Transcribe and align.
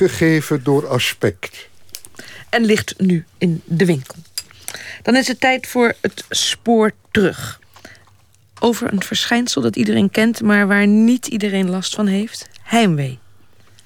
gegeven 0.00 0.62
door 0.62 0.86
aspect. 0.86 1.68
En 2.50 2.64
ligt 2.64 2.94
nu 2.98 3.24
in 3.38 3.62
de 3.64 3.86
winkel. 3.86 4.14
Dan 5.02 5.16
is 5.16 5.28
het 5.28 5.40
tijd 5.40 5.66
voor 5.66 5.94
het 6.00 6.24
spoor 6.28 6.92
terug. 7.10 7.60
Over 8.60 8.92
een 8.92 9.02
verschijnsel 9.02 9.62
dat 9.62 9.76
iedereen 9.76 10.10
kent, 10.10 10.42
maar 10.42 10.66
waar 10.66 10.86
niet 10.86 11.26
iedereen 11.26 11.70
last 11.70 11.94
van 11.94 12.06
heeft: 12.06 12.48
heimwee. 12.62 13.18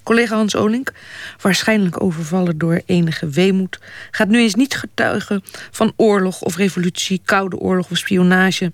Collega 0.03 0.37
Hans 0.37 0.57
Olink, 0.57 0.93
waarschijnlijk 1.41 2.03
overvallen 2.03 2.59
door 2.59 2.83
enige 2.87 3.29
weemoed, 3.29 3.79
gaat 4.11 4.29
nu 4.29 4.39
eens 4.39 4.55
niet 4.55 4.75
getuigen 4.75 5.43
van 5.71 5.93
oorlog 5.97 6.43
of 6.43 6.57
revolutie, 6.57 7.21
koude 7.25 7.57
oorlog 7.57 7.91
of 7.91 7.97
spionage. 7.97 8.73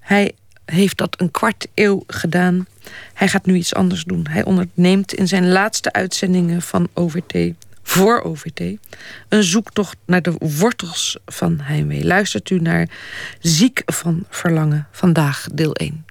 Hij 0.00 0.32
heeft 0.70 0.96
dat 0.96 1.20
een 1.20 1.30
kwart 1.30 1.66
eeuw 1.74 2.02
gedaan. 2.06 2.66
Hij 3.14 3.28
gaat 3.28 3.46
nu 3.46 3.54
iets 3.54 3.74
anders 3.74 4.04
doen. 4.04 4.26
Hij 4.30 4.44
onderneemt 4.44 5.14
in 5.14 5.28
zijn 5.28 5.48
laatste 5.48 5.92
uitzendingen 5.92 6.62
van 6.62 6.88
OVT, 6.94 7.54
voor 7.82 8.22
OVT, 8.22 8.60
een 9.28 9.42
zoektocht 9.42 9.96
naar 10.06 10.22
de 10.22 10.34
wortels 10.58 11.18
van 11.26 11.60
heimwee. 11.60 12.04
Luistert 12.04 12.50
u 12.50 12.60
naar 12.60 12.88
Ziek 13.40 13.82
van 13.86 14.24
Verlangen, 14.28 14.86
vandaag 14.92 15.46
deel 15.52 15.74
1. 15.74 16.04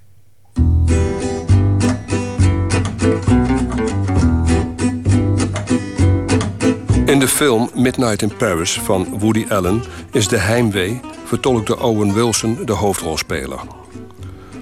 In 7.06 7.18
de 7.18 7.28
film 7.28 7.70
Midnight 7.74 8.22
in 8.22 8.36
Paris 8.36 8.72
van 8.72 9.18
Woody 9.18 9.46
Allen 9.48 9.82
is 10.12 10.28
de 10.28 10.38
heimwee, 10.38 11.00
vertolkt 11.24 11.66
door 11.66 11.80
Owen 11.80 12.14
Wilson, 12.14 12.58
de 12.64 12.72
hoofdrolspeler. 12.72 13.77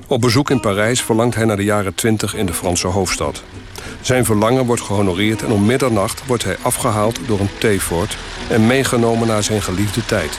Op 0.08 0.20
bezoek 0.20 0.50
in 0.50 0.60
Parijs 0.60 1.02
verlangt 1.02 1.34
hij 1.34 1.44
naar 1.44 1.56
de 1.56 1.64
jaren 1.64 1.94
20 1.94 2.34
in 2.34 2.46
de 2.46 2.52
Franse 2.52 2.86
hoofdstad. 2.86 3.42
Zijn 4.00 4.24
verlangen 4.24 4.66
wordt 4.66 4.82
gehonoreerd 4.82 5.42
en 5.42 5.50
om 5.50 5.66
middernacht 5.66 6.26
wordt 6.26 6.44
hij 6.44 6.56
afgehaald 6.62 7.18
door 7.26 7.40
een 7.40 7.58
theefort 7.58 8.16
en 8.48 8.66
meegenomen 8.66 9.28
naar 9.28 9.42
zijn 9.42 9.62
geliefde 9.62 10.04
tijd. 10.04 10.38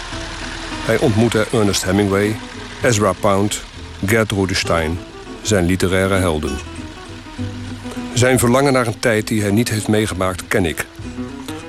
Hij 0.86 0.98
ontmoet 0.98 1.34
er 1.34 1.48
Ernest 1.52 1.84
Hemingway, 1.84 2.36
Ezra 2.82 3.14
Pound, 3.20 3.64
Gertrude 4.06 4.54
Stein, 4.54 5.00
zijn 5.42 5.66
literaire 5.66 6.16
helden. 6.16 6.56
Zijn 8.14 8.40
verlangen 8.40 8.74
naar 8.74 8.88
een 8.88 9.00
tijd 9.00 9.28
die 9.28 9.42
hij 9.42 9.52
niet 9.52 9.70
heeft 9.70 9.88
meegemaakt 9.88 10.48
ken 10.48 10.66
ik. 10.66 10.86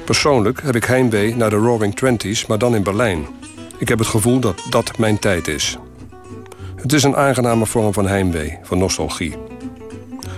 Persoonlijk 0.04 0.62
heb 0.62 0.76
ik 0.76 0.84
heimwee 0.84 1.36
naar 1.36 1.50
de 1.50 1.56
Roaring 1.56 1.96
Twenties, 1.96 2.46
maar 2.46 2.58
dan 2.58 2.74
in 2.74 2.82
Berlijn. 2.82 3.26
Ik 3.78 3.88
heb 3.88 3.98
het 3.98 4.08
gevoel 4.08 4.40
dat 4.40 4.62
dat 4.70 4.98
mijn 4.98 5.18
tijd 5.18 5.48
is. 5.48 5.78
Het 6.80 6.92
is 6.92 7.02
een 7.02 7.16
aangename 7.16 7.66
vorm 7.66 7.92
van 7.92 8.06
heimwee, 8.06 8.58
van 8.62 8.78
nostalgie. 8.78 9.36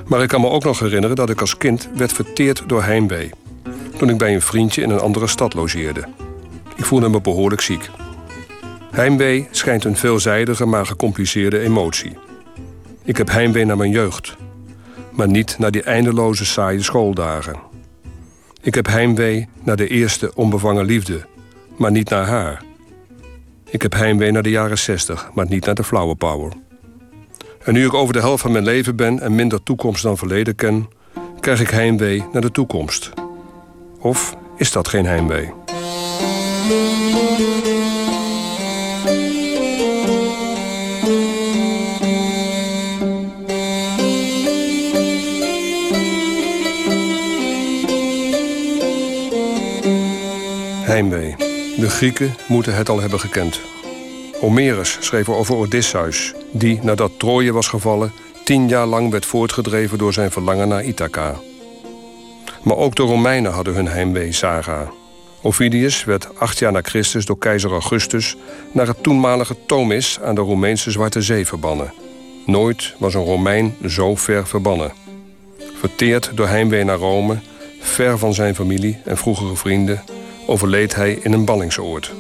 Maar 0.07 0.23
ik 0.23 0.29
kan 0.29 0.41
me 0.41 0.49
ook 0.49 0.65
nog 0.65 0.79
herinneren 0.79 1.17
dat 1.17 1.31
ik 1.31 1.41
als 1.41 1.57
kind 1.57 1.89
werd 1.97 2.13
verteerd 2.13 2.63
door 2.67 2.83
heimwee. 2.83 3.31
Toen 3.97 4.09
ik 4.09 4.19
bij 4.19 4.35
een 4.35 4.43
vriendje 4.43 4.83
in 4.83 4.91
een 4.91 5.01
andere 5.01 5.27
stad 5.27 5.55
logeerde. 5.55 6.05
Ik 6.77 6.85
voelde 6.85 7.09
me 7.09 7.21
behoorlijk 7.21 7.61
ziek. 7.61 7.91
Heimwee 8.91 9.49
schijnt 9.51 9.85
een 9.85 9.97
veelzijdige 9.97 10.67
maar 10.67 10.87
gecompliceerde 10.87 11.61
emotie. 11.61 12.19
Ik 13.05 13.17
heb 13.17 13.31
heimwee 13.31 13.65
naar 13.65 13.77
mijn 13.77 13.91
jeugd. 13.91 14.37
Maar 15.11 15.29
niet 15.29 15.59
naar 15.59 15.71
die 15.71 15.83
eindeloze 15.83 16.45
saaie 16.45 16.83
schooldagen. 16.83 17.57
Ik 18.63 18.75
heb 18.75 18.87
heimwee 18.87 19.49
naar 19.63 19.77
de 19.77 19.89
eerste 19.89 20.35
onbevangen 20.35 20.85
liefde, 20.85 21.27
maar 21.77 21.91
niet 21.91 22.09
naar 22.09 22.27
haar. 22.27 22.63
Ik 23.71 23.83
heb 23.83 23.93
heimwee 23.93 24.31
naar 24.31 24.43
de 24.43 24.51
jaren 24.51 24.79
60, 24.79 25.31
maar 25.35 25.47
niet 25.49 25.65
naar 25.65 25.75
de 25.75 25.85
flower 25.85 26.17
power. 26.17 26.53
En 27.65 27.73
nu 27.73 27.85
ik 27.85 27.95
over 27.95 28.13
de 28.13 28.21
helft 28.21 28.43
van 28.43 28.53
mijn 28.53 28.65
leven 28.65 28.97
ben 28.97 29.21
en 29.21 29.35
minder 29.35 29.63
toekomst 29.63 30.03
dan 30.03 30.17
verleden 30.17 30.55
ken, 30.55 30.89
krijg 31.41 31.61
ik 31.61 31.71
heimwee 31.71 32.25
naar 32.33 32.43
de 32.43 32.51
toekomst. 32.51 33.11
Of 33.99 34.37
is 34.57 34.73
dat 34.73 34.89
geen 34.89 35.07
heimwee? 35.07 35.53
Heimwee. 50.85 51.50
De 51.81 51.91
Grieken 51.91 52.35
moeten 52.47 52.75
het 52.75 52.89
al 52.89 53.01
hebben 53.01 53.21
gekend. 53.21 53.61
Homerus 54.41 54.97
schreef 55.01 55.29
over 55.29 55.55
Odysseus, 55.55 56.35
die 56.53 56.79
nadat 56.83 57.19
Troje 57.19 57.53
was 57.53 57.69
gevallen... 57.69 58.13
tien 58.45 58.69
jaar 58.69 58.87
lang 58.87 59.11
werd 59.11 59.27
voortgedreven 59.27 59.99
door 59.99 60.13
zijn 60.13 60.31
verlangen 60.31 60.69
naar 60.69 60.85
Ithaca. 60.85 61.35
Maar 62.63 62.77
ook 62.77 62.95
de 62.95 63.03
Romeinen 63.03 63.53
hadden 63.53 63.75
hun 63.75 63.89
heimwee-saga. 63.89 64.91
Ovidius 65.43 66.05
werd 66.05 66.39
acht 66.39 66.59
jaar 66.59 66.73
na 66.73 66.81
Christus 66.83 67.27
door 67.27 67.39
keizer 67.39 67.71
Augustus... 67.71 68.37
naar 68.73 68.87
het 68.87 69.03
toenmalige 69.03 69.57
Tomis 69.67 70.21
aan 70.21 70.35
de 70.35 70.41
Roemeense 70.41 70.91
Zwarte 70.91 71.23
Zee 71.23 71.47
verbannen. 71.47 71.93
Nooit 72.47 72.95
was 72.99 73.15
een 73.15 73.25
Romein 73.25 73.77
zo 73.87 74.15
ver 74.15 74.47
verbannen. 74.47 74.93
Verteerd 75.79 76.31
door 76.35 76.49
heimwee 76.49 76.85
naar 76.85 76.99
Rome, 76.99 77.39
ver 77.81 78.19
van 78.19 78.35
zijn 78.35 78.55
familie 78.55 78.99
en 79.05 79.17
vroegere 79.17 79.57
vrienden 79.57 80.03
overleed 80.47 80.95
hij 80.95 81.19
in 81.23 81.33
een 81.33 81.45
ballingsoord. 81.45 82.13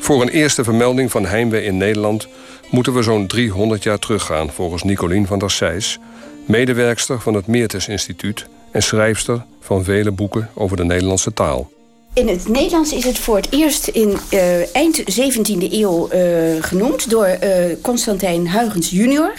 Voor 0.00 0.22
een 0.22 0.28
eerste 0.28 0.64
vermelding 0.64 1.10
van 1.10 1.26
heimwee 1.26 1.64
in 1.64 1.76
Nederland 1.76 2.28
moeten 2.70 2.94
we 2.94 3.02
zo'n 3.02 3.26
300 3.26 3.82
jaar 3.82 3.98
teruggaan, 3.98 4.50
volgens 4.50 4.82
Nicolien 4.82 5.26
van 5.26 5.38
der 5.38 5.50
Sijs, 5.50 5.98
medewerkster 6.46 7.20
van 7.20 7.34
het 7.34 7.46
Meertens 7.46 7.88
Instituut 7.88 8.46
en 8.70 8.82
schrijfster 8.82 9.44
van 9.60 9.84
vele 9.84 10.10
boeken 10.10 10.50
over 10.54 10.76
de 10.76 10.84
Nederlandse 10.84 11.32
taal. 11.32 11.70
In 12.12 12.28
het 12.28 12.48
Nederlands 12.48 12.92
is 12.92 13.04
het 13.04 13.18
voor 13.18 13.36
het 13.36 13.52
eerst 13.52 13.88
in 13.88 14.16
uh, 14.30 14.76
eind 14.76 15.00
17e 15.00 15.72
eeuw 15.72 16.08
uh, 16.12 16.62
genoemd 16.62 17.10
door 17.10 17.26
uh, 17.26 17.48
Constantijn 17.82 18.50
Huygens 18.50 18.90
junior. 18.90 19.32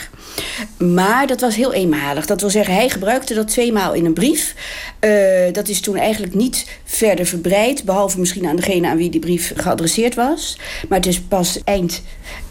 Maar 0.78 1.28
dat 1.28 1.42
was 1.42 1.56
heel 1.56 1.74
eenmalig. 1.74 2.26
Dat 2.26 2.42
wil 2.42 2.50
zeggen, 2.50 2.74
hij 2.74 2.90
gebruikte 2.90 3.34
dat 3.34 3.48
tweemaal 3.48 3.94
in 3.94 4.06
een 4.06 4.14
brief. 4.14 4.56
dat 5.52 5.68
is 5.68 5.82
toen 5.82 5.96
eigenlijk 5.96 6.34
niet 6.34 6.80
verder 6.84 7.26
verbreid, 7.26 7.84
behalve 7.84 8.20
misschien 8.20 8.48
aan 8.48 8.56
degene 8.56 8.88
aan 8.88 8.98
wie 8.98 9.09
die 9.09 9.20
brief 9.20 9.53
geadresseerd 9.56 10.16
was. 10.16 10.58
Maar 10.90 10.98
het 10.98 11.08
is 11.08 11.22
pas 11.22 11.59
eind 11.64 12.02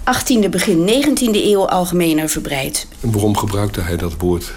18e, 0.04 0.48
begin 0.50 0.88
19e 0.88 1.34
eeuw 1.34 1.68
algemener 1.68 2.28
verbreid. 2.28 2.86
En 3.00 3.12
waarom 3.12 3.36
gebruikte 3.36 3.80
hij 3.80 3.96
dat 3.96 4.14
woord 4.18 4.52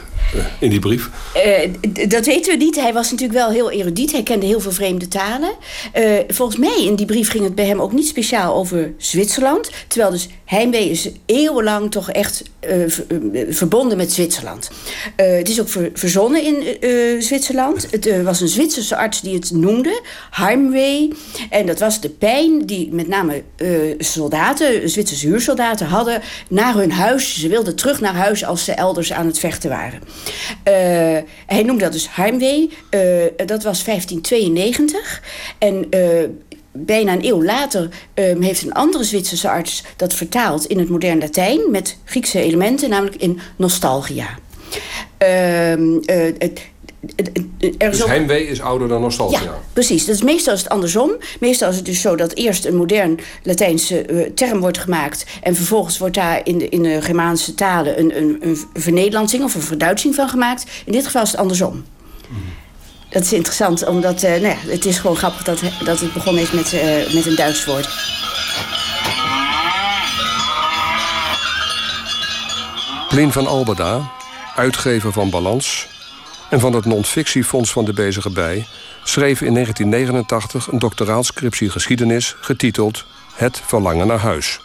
in 0.60 0.70
die 0.70 0.80
brief? 0.80 1.10
Uh, 1.36 2.08
dat 2.10 2.26
weten 2.26 2.58
we 2.58 2.64
niet. 2.64 2.76
Hij 2.76 2.94
was 2.94 3.12
natuurlijk 3.12 3.40
wel 3.40 3.50
heel 3.50 3.72
erudiet. 3.72 4.12
Hij 4.12 4.24
kende 4.24 4.46
heel 4.46 4.60
veel 4.60 4.72
vreemde 4.72 5.08
talen. 5.08 5.52
Uh, 5.98 6.20
volgens 6.28 6.58
mij 6.58 6.84
in 6.86 6.96
die 6.96 7.06
brief 7.06 7.30
ging 7.30 7.44
het 7.44 7.56
bij 7.56 7.66
hem 7.66 7.82
ook 7.82 7.92
niet 7.92 8.08
speciaal 8.08 8.56
over 8.56 8.94
Zwitserland. 8.98 9.70
Terwijl 9.88 10.12
dus 10.12 10.28
Heimwee 10.46 10.90
is 10.90 11.10
eeuwenlang 11.26 11.92
toch 11.92 12.12
echt 12.12 12.44
uh, 12.70 12.86
verbonden 13.50 13.98
met 13.98 14.12
Zwitserland. 14.12 14.70
het 15.16 15.50
is 15.50 15.62
ook 15.62 15.70
ver 15.70 15.90
verzonnen 15.94 16.44
in 16.44 16.78
Zwitserland. 17.22 17.88
Het 17.92 18.24
was 18.24 18.42
een 18.42 18.48
Zwitserse 18.48 18.96
arts 18.96 19.22
die 19.22 19.36
het 19.36 19.52
noemde. 19.52 20.02
Heimwee. 20.32 21.14
En 21.50 21.66
dat 21.66 21.80
was 21.80 22.02
de 22.02 22.10
pijn 22.10 22.66
die 22.66 22.94
met 22.94 23.08
name 23.08 23.44
soldaten, 23.98 24.90
Zwitserse 24.90 25.28
huursoldaten, 25.28 25.88
hadden 25.88 26.22
naar 26.50 26.76
hun 26.76 26.92
huis. 26.92 27.40
Ze 27.40 27.48
wilden 27.48 27.76
terug 27.76 28.02
naar 28.02 28.16
huis 28.16 28.46
als 28.46 28.66
ze 28.66 28.72
elders 28.72 29.14
aan 29.14 29.26
het 29.26 29.40
vechten 29.40 29.70
waren. 29.70 30.02
Uh, 30.68 30.74
hij 31.46 31.64
noemde 31.64 31.84
dat 31.84 31.92
dus 31.92 32.16
heimwee. 32.16 32.70
Uh, 32.90 33.02
dat 33.46 33.64
was 33.64 33.84
1592. 33.84 35.22
En 35.58 35.88
uh, 35.90 36.30
bijna 36.72 37.14
een 37.14 37.26
eeuw 37.26 37.44
later 37.44 37.90
um, 38.14 38.42
heeft 38.42 38.64
een 38.64 38.74
andere 38.74 39.04
Zwitserse 39.04 39.50
arts 39.50 39.84
dat 39.96 40.14
vertaald 40.14 40.66
in 40.66 40.80
het 40.80 40.90
modern 40.90 41.20
Latijn 41.20 41.72
met 41.72 41.98
Griekse 42.04 42.40
elementen, 42.40 42.90
namelijk 42.90 43.22
in 43.22 43.40
nostalgia. 43.56 44.28
Uh, 45.24 45.74
er 47.78 47.92
dus 47.92 48.06
heimwee 48.06 48.48
is 48.48 48.62
ouder 48.62 48.88
dan 48.88 49.02
nostalgia? 49.02 49.42
Ja, 49.42 49.60
precies. 49.74 50.06
Dat 50.06 50.16
is 50.16 50.22
meestal 50.22 50.54
is 50.54 50.60
het 50.60 50.70
andersom. 50.70 51.12
Meestal 51.40 51.70
is 51.70 51.76
het 51.76 51.86
dus 51.86 52.02
zo 52.02 52.16
dat 52.16 52.34
eerst 52.34 52.66
een 52.66 52.76
modern 52.76 53.20
Latijnse 53.44 54.10
uh, 54.10 54.30
term 54.36 54.60
wordt 54.60 54.78
gemaakt... 54.78 55.26
en 55.42 55.56
vervolgens 55.56 55.98
wordt 55.98 56.16
daar 56.16 56.42
in 56.44 56.58
de, 56.58 56.70
in 56.70 56.84
de 56.84 57.02
Germaanse 57.02 57.56
talen 57.56 58.00
een, 58.00 58.18
een, 58.18 58.38
een 58.42 58.58
vernederlandsing 58.74 59.44
of 59.44 59.56
een 59.56 59.62
verduitsing 59.62 60.16
van 60.16 60.30
gemaakt. 60.30 60.66
In 60.86 60.92
dit 60.92 61.06
geval 61.06 61.22
is 61.22 61.32
het 61.32 61.40
andersom. 61.40 61.84
Dat 63.10 63.24
is 63.24 63.34
interessant, 63.34 63.88
omdat 63.88 64.24
uh, 64.24 64.30
nou 64.30 64.42
ja, 64.42 64.56
het 64.68 64.86
is 64.86 64.98
gewoon 64.98 65.16
grappig 65.16 65.44
dat, 65.44 65.62
dat 65.86 66.00
het 66.00 66.14
begonnen 66.14 66.44
is 66.44 66.52
met, 66.52 66.74
uh, 66.74 67.14
met 67.14 67.26
een 67.26 67.36
Duits 67.36 67.66
woord. 67.66 67.88
Lien 73.10 73.32
van 73.32 73.48
Albeda, 73.48 74.12
uitgever 74.56 75.12
van 75.12 75.30
Balans 75.30 75.93
en 76.54 76.60
van 76.60 76.74
het 76.74 76.86
non-fictiefonds 76.86 77.72
van 77.72 77.86
de 77.86 77.94
Bezige 77.94 78.30
Bij... 78.30 78.66
schreef 79.04 79.42
in 79.42 79.54
1989 79.54 80.72
een 80.72 80.80
doctoraalscriptie 80.80 81.70
geschiedenis 81.70 82.36
getiteld 82.40 83.06
Het 83.34 83.62
verlangen 83.66 84.08
naar 84.08 84.20
huis. 84.20 84.60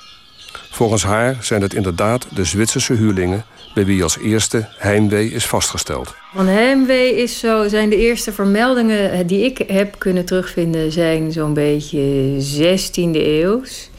Volgens 0.71 1.03
haar 1.03 1.37
zijn 1.41 1.63
het 1.63 1.75
inderdaad 1.75 2.27
de 2.35 2.45
Zwitserse 2.45 2.93
huurlingen... 2.93 3.45
bij 3.75 3.85
wie 3.85 4.03
als 4.03 4.19
eerste 4.19 4.69
heimwee 4.77 5.31
is 5.31 5.47
vastgesteld. 5.47 6.15
Van 6.35 6.47
heimwee 6.47 7.17
is 7.17 7.39
zo, 7.39 7.69
zijn 7.69 7.91
de 7.91 7.97
eerste 7.97 8.33
vermeldingen 8.33 9.27
die 9.27 9.45
ik 9.45 9.65
heb 9.69 9.99
kunnen 9.99 10.25
terugvinden... 10.25 10.93
zijn 10.93 11.33
zo'n 11.33 11.55
beetje 11.55 12.37
16e 12.59 13.17
eeuws. 13.17 13.91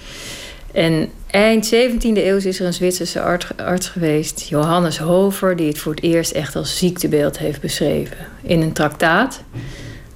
En 0.71 1.09
eind 1.31 1.73
17e 1.73 1.99
eeuw 2.01 2.37
is 2.37 2.59
er 2.59 2.65
een 2.65 2.73
Zwitserse 2.73 3.21
arts 3.55 3.87
geweest, 3.87 4.47
Johannes 4.49 4.97
Hover... 4.97 5.55
die 5.55 5.67
het 5.67 5.79
voor 5.79 5.93
het 5.93 6.03
eerst 6.03 6.31
echt 6.31 6.55
als 6.55 6.77
ziektebeeld 6.77 7.37
heeft 7.37 7.61
beschreven 7.61 8.17
in 8.41 8.61
een 8.61 8.73
traktaat... 8.73 9.43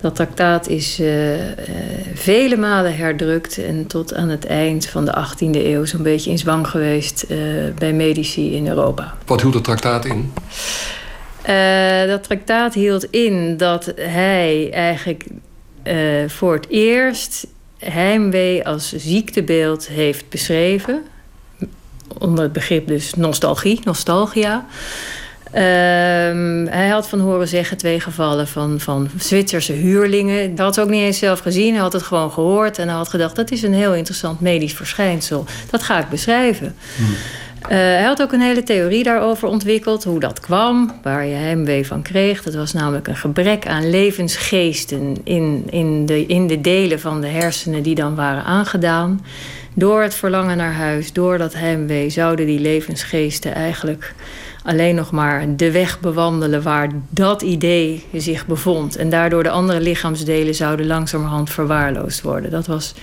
Dat 0.04 0.16
traktaat 0.16 0.68
is 0.68 1.00
uh, 1.00 1.36
uh, 1.36 1.46
vele 2.14 2.58
malen 2.58 2.98
herdrukt 2.98 3.58
en 3.58 3.88
tot 3.88 4.14
aan 4.14 4.30
het 4.30 4.46
eind 4.46 4.86
van 4.86 5.06
de 5.06 5.12
18e 5.12 5.56
eeuw 5.56 5.86
zo'n 5.86 6.04
beetje 6.04 6.30
in 6.30 6.38
zwang 6.38 6.68
geweest 6.68 7.26
uh, 7.30 7.38
bij 7.78 7.94
medici 7.94 8.56
in 8.56 8.68
Europa. 8.68 9.16
Wat 9.26 9.42
hield 9.42 9.54
het 9.54 9.64
traktaat 9.64 10.06
in? 10.06 10.34
dat 12.08 12.24
traktaat 12.24 12.74
hield 12.74 13.04
in 13.04 13.58
dat 13.58 13.94
hij 13.96 14.70
eigenlijk 14.72 15.26
voor 16.28 16.54
het 16.54 16.68
eerst 16.70 17.48
heimwee 17.84 18.68
als 18.68 18.94
ziektebeeld 18.96 19.88
heeft 19.88 20.30
beschreven. 20.30 21.04
Onder 22.18 22.44
het 22.44 22.54
begrip 22.54 22.88
dus 22.88 23.14
nostalgie, 23.14 23.80
nostalgia. 23.84 24.66
Um, 25.56 26.68
hij 26.68 26.88
had 26.88 27.08
van 27.08 27.20
horen 27.20 27.48
zeggen 27.48 27.78
twee 27.78 28.00
gevallen 28.00 28.48
van, 28.48 28.80
van 28.80 29.10
Zwitserse 29.18 29.74
huurlingen. 29.74 30.56
Dat 30.56 30.66
had 30.66 30.74
ze 30.74 30.82
ook 30.82 30.90
niet 30.90 31.02
eens 31.02 31.18
zelf 31.18 31.40
gezien. 31.40 31.74
Hij 31.74 31.82
had 31.82 31.94
het 31.94 32.04
gewoon 32.04 32.32
gehoord 32.32 32.78
en 32.78 32.88
hij 32.88 32.98
had 32.98 33.10
gedacht... 33.10 33.36
dat 33.36 33.52
is 33.52 33.64
een 33.64 33.74
heel 33.74 33.94
interessant 33.94 34.40
medisch 34.40 34.74
verschijnsel. 34.74 35.46
Dat 35.70 35.84
ga 35.84 36.00
ik 36.00 36.10
beschrijven. 36.10 36.76
Hmm. 36.96 37.16
Uh, 37.64 37.70
hij 37.70 38.04
had 38.04 38.22
ook 38.22 38.32
een 38.32 38.42
hele 38.42 38.64
theorie 38.64 39.04
daarover 39.04 39.48
ontwikkeld, 39.48 40.04
hoe 40.04 40.20
dat 40.20 40.40
kwam, 40.40 41.00
waar 41.02 41.26
je 41.26 41.36
heimwee 41.36 41.88
van 41.88 42.02
kreeg. 42.02 42.44
Dat 42.44 42.54
was 42.54 42.74
namelijk 42.74 43.08
een 43.08 43.16
gebrek 43.16 43.68
aan 43.68 43.90
levensgeesten 43.90 45.18
in, 45.24 45.68
in, 45.70 46.06
de, 46.06 46.26
in 46.26 46.48
de 46.48 46.62
delen 46.62 47.00
van 47.00 47.22
de 47.22 47.28
hersenen 47.28 47.84
die 47.84 47.96
dan 47.96 48.16
waren 48.16 48.44
aangedaan. 48.44 49.26
Door 49.74 50.02
het 50.02 50.16
verlangen 50.16 50.58
naar 50.58 50.74
huis, 50.74 51.14
door 51.14 51.38
dat 51.38 51.54
heimwee, 51.54 52.10
zouden 52.10 52.46
die 52.46 52.60
levensgeesten 52.60 53.54
eigenlijk 53.54 54.14
alleen 54.64 54.96
nog 54.96 55.12
maar 55.12 55.56
de 55.56 55.72
weg 55.72 56.00
bewandelen 56.00 56.64
waar 56.64 56.90
dat 57.10 57.42
idee 57.42 58.06
zich 58.14 58.46
bevond. 58.46 58.96
En 58.96 59.10
daardoor 59.10 59.44
de 59.44 59.50
andere 59.50 59.80
lichaamsdelen 59.80 60.56
zouden 60.56 60.88
langzamerhand 60.88 61.50
verwaarloosd 61.50 62.22
worden. 62.22 62.52
Dat 62.52 62.68
was. 62.68 62.94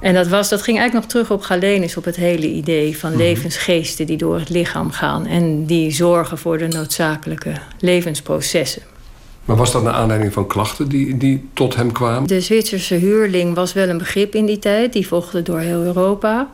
En 0.00 0.14
dat, 0.14 0.28
was, 0.28 0.48
dat 0.48 0.62
ging 0.62 0.78
eigenlijk 0.78 1.06
nog 1.06 1.14
terug 1.14 1.38
op 1.38 1.44
Galenus, 1.44 1.96
op 1.96 2.04
het 2.04 2.16
hele 2.16 2.48
idee 2.48 2.98
van 2.98 3.10
mhm. 3.10 3.18
levensgeesten 3.18 4.06
die 4.06 4.16
door 4.16 4.38
het 4.38 4.48
lichaam 4.48 4.90
gaan 4.90 5.26
en 5.26 5.64
die 5.64 5.90
zorgen 5.90 6.38
voor 6.38 6.58
de 6.58 6.68
noodzakelijke 6.68 7.52
levensprocessen. 7.78 8.82
Maar 9.44 9.56
was 9.56 9.72
dat 9.72 9.82
naar 9.82 9.92
aanleiding 9.92 10.32
van 10.32 10.46
klachten 10.46 10.88
die, 10.88 11.16
die 11.16 11.48
tot 11.52 11.76
hem 11.76 11.92
kwamen? 11.92 12.28
De 12.28 12.40
Zwitserse 12.40 12.94
huurling 12.94 13.54
was 13.54 13.72
wel 13.72 13.88
een 13.88 13.98
begrip 13.98 14.34
in 14.34 14.46
die 14.46 14.58
tijd. 14.58 14.92
Die 14.92 15.06
volgde 15.06 15.42
door 15.42 15.58
heel 15.58 15.82
Europa. 15.82 16.48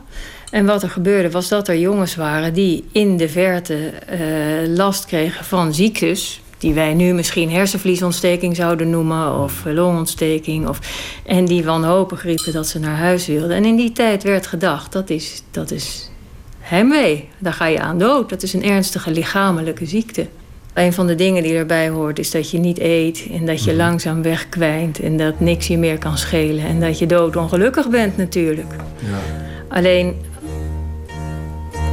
En 0.51 0.65
wat 0.65 0.83
er 0.83 0.89
gebeurde 0.89 1.31
was 1.31 1.47
dat 1.47 1.67
er 1.67 1.77
jongens 1.77 2.15
waren 2.15 2.53
die 2.53 2.85
in 2.91 3.17
de 3.17 3.29
verte 3.29 3.91
uh, 4.11 4.75
last 4.75 5.05
kregen 5.05 5.45
van 5.45 5.73
ziektes. 5.73 6.41
Die 6.65 6.73
wij 6.73 6.93
nu 6.93 7.13
misschien 7.13 7.51
hersenvliesontsteking 7.51 8.55
zouden 8.55 8.89
noemen 8.89 9.39
of 9.39 9.65
longontsteking. 9.65 10.67
Of, 10.67 10.79
en 11.25 11.45
die 11.45 11.63
wanhopig 11.63 12.23
riepen 12.23 12.53
dat 12.53 12.67
ze 12.67 12.79
naar 12.79 12.95
huis 12.95 13.27
wilden. 13.27 13.55
En 13.55 13.65
in 13.65 13.75
die 13.75 13.91
tijd 13.91 14.23
werd 14.23 14.47
gedacht, 14.47 14.91
dat 14.91 15.09
is, 15.09 15.43
dat 15.51 15.71
is 15.71 16.11
heimwee. 16.59 17.29
Daar 17.37 17.53
ga 17.53 17.65
je 17.65 17.79
aan 17.79 17.99
dood. 17.99 18.29
Dat 18.29 18.43
is 18.43 18.53
een 18.53 18.63
ernstige 18.63 19.11
lichamelijke 19.11 19.85
ziekte. 19.85 20.27
Een 20.73 20.93
van 20.93 21.07
de 21.07 21.15
dingen 21.15 21.43
die 21.43 21.55
erbij 21.55 21.89
hoort 21.89 22.19
is 22.19 22.31
dat 22.31 22.51
je 22.51 22.57
niet 22.57 22.79
eet 22.79 23.27
en 23.31 23.45
dat 23.45 23.63
je 23.63 23.71
mhm. 23.71 23.79
langzaam 23.79 24.21
wegkwijnt 24.21 24.99
en 24.99 25.17
dat 25.17 25.39
niks 25.39 25.67
je 25.67 25.77
meer 25.77 25.97
kan 25.97 26.17
schelen 26.17 26.65
en 26.65 26.79
dat 26.79 26.99
je 26.99 27.05
doodongelukkig 27.05 27.89
bent 27.89 28.17
natuurlijk. 28.17 28.73
Ja. 28.99 29.19
Alleen 29.67 30.15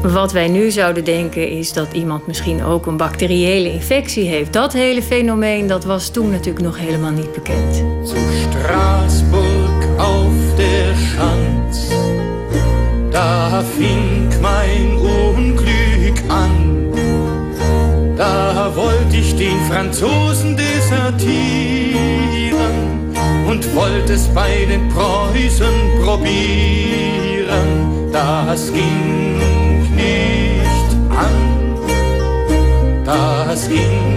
wat 0.03 0.33
wij 0.33 0.49
nu 0.49 0.71
zouden 0.71 1.05
denken 1.05 1.49
is 1.49 1.73
dat 1.73 1.93
iemand 1.93 2.27
misschien 2.27 2.65
ook 2.65 2.87
een 2.87 2.97
bacteriële 2.97 3.73
infectie 3.73 4.29
heeft. 4.29 4.53
Dat 4.53 4.73
hele 4.73 5.03
fenomeen 5.03 5.67
dat 5.67 5.85
was 5.85 6.11
toen 6.11 6.31
natuurlijk 6.31 6.65
nog 6.65 6.79
helemaal 6.79 7.11
niet 7.11 7.33
bekend. 7.33 7.75
Zu 8.05 8.17
Straßburg 8.17 9.97
auf 9.99 10.55
der 10.57 10.95
Schanz, 10.97 11.89
da 13.11 13.63
fing 13.77 14.41
mein 14.41 14.97
Unglück 14.99 16.19
an. 16.29 16.71
Da 18.17 18.73
wollte 18.75 19.17
ich 19.17 19.35
den 19.37 19.61
Franzosen 19.71 20.57
desertieren 20.57 21.93
und 23.47 23.75
wollte 23.75 24.13
es 24.13 24.29
bei 24.35 24.67
den 24.69 24.89
Preußen 24.89 25.91
probieren. 26.05 27.91
Das 28.13 28.71
ging 28.73 29.62
an, 31.17 33.05
das 33.05 33.69
ging 33.69 34.12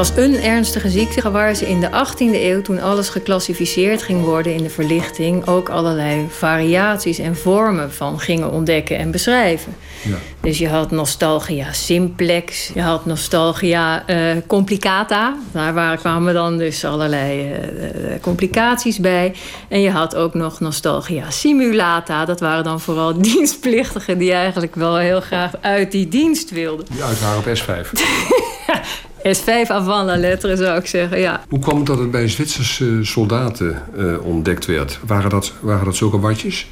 was 0.00 0.16
een 0.16 0.42
ernstige 0.42 0.90
ziekte 0.90 1.30
waar 1.30 1.54
ze 1.54 1.68
in 1.68 1.80
de 1.80 1.88
18e 1.88 2.34
eeuw, 2.34 2.62
toen 2.62 2.80
alles 2.80 3.08
geclassificeerd 3.08 4.02
ging 4.02 4.24
worden 4.24 4.54
in 4.54 4.62
de 4.62 4.70
verlichting, 4.70 5.46
ook 5.46 5.68
allerlei 5.68 6.26
variaties 6.30 7.18
en 7.18 7.36
vormen 7.36 7.92
van 7.92 8.20
gingen 8.20 8.50
ontdekken 8.50 8.98
en 8.98 9.10
beschrijven. 9.10 9.76
Ja. 10.02 10.16
Dus 10.40 10.58
je 10.58 10.68
had 10.68 10.90
nostalgia 10.90 11.72
simplex, 11.72 12.70
je 12.74 12.80
had 12.80 13.06
nostalgia 13.06 14.04
uh, 14.06 14.36
complicata. 14.46 15.36
Daar 15.52 15.74
waren, 15.74 15.98
kwamen 15.98 16.34
dan 16.34 16.58
dus 16.58 16.84
allerlei 16.84 17.52
uh, 17.52 18.20
complicaties 18.20 18.98
bij. 18.98 19.34
En 19.68 19.80
je 19.80 19.90
had 19.90 20.16
ook 20.16 20.34
nog 20.34 20.60
nostalgia 20.60 21.30
simulata. 21.30 22.24
Dat 22.24 22.40
waren 22.40 22.64
dan 22.64 22.80
vooral 22.80 23.22
dienstplichtigen 23.22 24.18
die 24.18 24.32
eigenlijk 24.32 24.74
wel 24.74 24.96
heel 24.96 25.20
graag 25.20 25.52
uit 25.60 25.92
die 25.92 26.08
dienst 26.08 26.50
wilden. 26.50 26.86
Die 26.92 27.02
uit 27.02 27.20
waren 27.20 27.38
op 27.38 27.46
S5. 27.46 27.90
S5 29.22 29.68
avant 29.68 30.06
la 30.06 30.16
lettre 30.16 30.56
zou 30.56 30.78
ik 30.78 30.86
zeggen, 30.86 31.18
ja. 31.18 31.44
Hoe 31.48 31.58
kwam 31.58 31.76
het 31.76 31.86
dat 31.86 31.98
het 31.98 32.10
bij 32.10 32.28
Zwitserse 32.28 32.98
soldaten 33.02 33.82
uh, 33.96 34.24
ontdekt 34.24 34.66
werd? 34.66 34.98
Waren 35.06 35.30
dat, 35.30 35.52
waren 35.60 35.84
dat 35.84 35.96
zulke 35.96 36.20
watjes? 36.20 36.66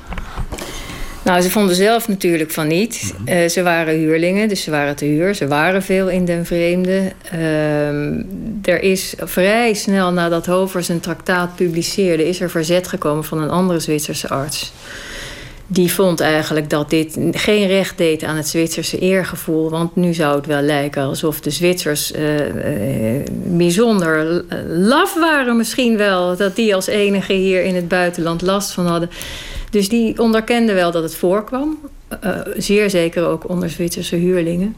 Nou, 1.24 1.40
ze 1.40 1.50
vonden 1.50 1.76
zelf 1.76 2.08
natuurlijk 2.08 2.50
van 2.50 2.66
niet. 2.66 3.14
Mhm. 3.18 3.36
Uh, 3.36 3.48
ze 3.48 3.62
waren 3.62 3.94
huurlingen, 3.94 4.48
dus 4.48 4.62
ze 4.62 4.70
waren 4.70 4.96
te 4.96 5.04
huur. 5.04 5.34
Ze 5.34 5.48
waren 5.48 5.82
veel 5.82 6.08
in 6.08 6.24
den 6.24 6.46
vreemde. 6.46 7.12
Uh, 7.34 7.88
er 8.62 8.82
is 8.82 9.14
vrij 9.18 9.74
snel 9.74 10.12
nadat 10.12 10.46
Hover 10.46 10.82
zijn 10.82 11.00
traktaat 11.00 11.56
publiceerde... 11.56 12.28
is 12.28 12.40
er 12.40 12.50
verzet 12.50 12.88
gekomen 12.88 13.24
van 13.24 13.42
een 13.42 13.50
andere 13.50 13.80
Zwitserse 13.80 14.28
arts 14.28 14.72
die 15.70 15.92
vond 15.92 16.20
eigenlijk 16.20 16.70
dat 16.70 16.90
dit 16.90 17.18
geen 17.30 17.66
recht 17.66 17.98
deed 17.98 18.24
aan 18.24 18.36
het 18.36 18.48
Zwitserse 18.48 18.98
eergevoel. 18.98 19.70
Want 19.70 19.96
nu 19.96 20.14
zou 20.14 20.36
het 20.36 20.46
wel 20.46 20.60
lijken 20.60 21.02
alsof 21.02 21.40
de 21.40 21.50
Zwitsers 21.50 22.12
uh, 22.12 22.46
uh, 22.46 23.24
bijzonder 23.44 24.44
laf 24.68 25.14
waren, 25.14 25.56
misschien 25.56 25.96
wel. 25.96 26.36
Dat 26.36 26.56
die 26.56 26.74
als 26.74 26.86
enige 26.86 27.32
hier 27.32 27.64
in 27.64 27.74
het 27.74 27.88
buitenland 27.88 28.42
last 28.42 28.72
van 28.72 28.86
hadden. 28.86 29.10
Dus 29.70 29.88
die 29.88 30.18
onderkende 30.18 30.74
wel 30.74 30.90
dat 30.90 31.02
het 31.02 31.14
voorkwam. 31.14 31.78
Uh, 32.24 32.40
zeer 32.56 32.90
zeker 32.90 33.26
ook 33.26 33.48
onder 33.48 33.70
Zwitserse 33.70 34.16
huurlingen. 34.16 34.76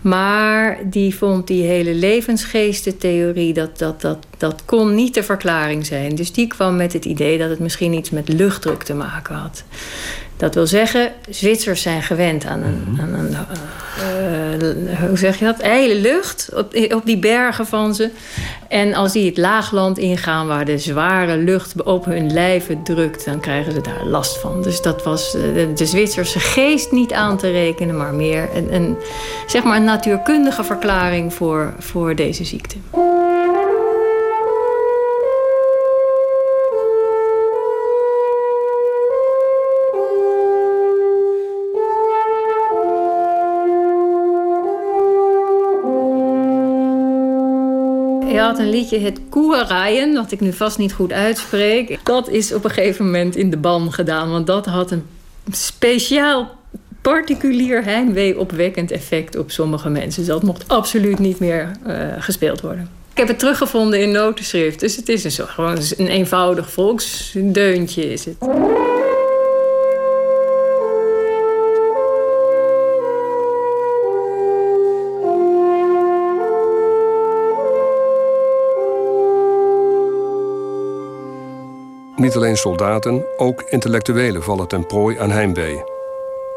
Maar 0.00 0.78
die 0.84 1.14
vond 1.14 1.46
die 1.46 1.62
hele 1.62 1.94
levensgeestentheorie, 1.94 3.52
dat, 3.52 3.78
dat, 3.78 4.00
dat, 4.00 4.18
dat 4.36 4.62
kon 4.64 4.94
niet 4.94 5.14
de 5.14 5.22
verklaring 5.22 5.86
zijn. 5.86 6.14
Dus 6.14 6.32
die 6.32 6.46
kwam 6.46 6.76
met 6.76 6.92
het 6.92 7.04
idee 7.04 7.38
dat 7.38 7.50
het 7.50 7.58
misschien 7.58 7.92
iets 7.92 8.10
met 8.10 8.28
luchtdruk 8.28 8.82
te 8.82 8.94
maken 8.94 9.34
had. 9.34 9.64
Dat 10.40 10.54
wil 10.54 10.66
zeggen, 10.66 11.12
Zwitsers 11.28 11.82
zijn 11.82 12.02
gewend 12.02 12.46
aan 12.46 12.62
een, 12.62 12.98
aan 13.00 13.14
een 13.14 13.36
uh, 14.60 14.98
hoe 15.08 15.18
zeg 15.18 15.38
je 15.38 15.44
dat, 15.44 15.58
ijle 15.58 15.94
lucht 15.94 16.48
op, 16.54 16.74
op 16.94 17.02
die 17.04 17.18
bergen 17.18 17.66
van 17.66 17.94
ze. 17.94 18.10
En 18.68 18.94
als 18.94 19.12
die 19.12 19.26
het 19.26 19.36
laagland 19.36 19.98
ingaan 19.98 20.46
waar 20.46 20.64
de 20.64 20.78
zware 20.78 21.36
lucht 21.36 21.82
op 21.82 22.04
hun 22.04 22.32
lijven 22.32 22.82
drukt, 22.82 23.24
dan 23.24 23.40
krijgen 23.40 23.72
ze 23.72 23.80
daar 23.80 24.06
last 24.06 24.38
van. 24.38 24.62
Dus 24.62 24.82
dat 24.82 25.04
was 25.04 25.32
de, 25.32 25.72
de 25.74 25.86
Zwitserse 25.86 26.40
geest 26.40 26.92
niet 26.92 27.12
aan 27.12 27.38
te 27.38 27.50
rekenen, 27.50 27.96
maar 27.96 28.14
meer 28.14 28.48
een, 28.54 28.74
een, 28.74 28.96
zeg 29.46 29.62
maar 29.62 29.76
een 29.76 29.84
natuurkundige 29.84 30.64
verklaring 30.64 31.34
voor, 31.34 31.74
voor 31.78 32.14
deze 32.14 32.44
ziekte. 32.44 32.76
Een 48.58 48.70
liedje, 48.70 48.98
het 48.98 49.20
Koeraaien, 49.28 50.14
wat 50.14 50.32
ik 50.32 50.40
nu 50.40 50.52
vast 50.52 50.78
niet 50.78 50.92
goed 50.92 51.12
uitspreek. 51.12 51.98
Dat 52.04 52.28
is 52.28 52.52
op 52.52 52.64
een 52.64 52.70
gegeven 52.70 53.04
moment 53.04 53.36
in 53.36 53.50
de 53.50 53.56
ban 53.56 53.92
gedaan, 53.92 54.30
want 54.30 54.46
dat 54.46 54.66
had 54.66 54.90
een 54.90 55.04
speciaal 55.50 56.58
particulier 57.02 57.84
heimwee-opwekkend 57.84 58.90
effect 58.90 59.36
op 59.36 59.50
sommige 59.50 59.88
mensen. 59.88 60.26
Dat 60.26 60.42
mocht 60.42 60.68
absoluut 60.68 61.18
niet 61.18 61.38
meer 61.38 61.70
uh, 61.86 61.94
gespeeld 62.18 62.60
worden. 62.60 62.88
Ik 63.10 63.18
heb 63.18 63.28
het 63.28 63.38
teruggevonden 63.38 64.00
in 64.00 64.10
notenschrift. 64.10 64.80
Dus 64.80 64.96
het 64.96 65.08
is 65.08 65.24
een, 65.24 65.30
zo, 65.30 65.44
gewoon 65.46 65.78
een 65.96 66.08
eenvoudig 66.08 66.70
volksdeuntje 66.70 68.12
is 68.12 68.24
het. 68.24 68.36
Niet 82.30 82.38
alleen 82.38 82.56
soldaten, 82.56 83.24
ook 83.36 83.62
intellectuelen 83.62 84.42
vallen 84.42 84.68
ten 84.68 84.86
prooi 84.86 85.18
aan 85.18 85.30
heimwee. 85.30 85.82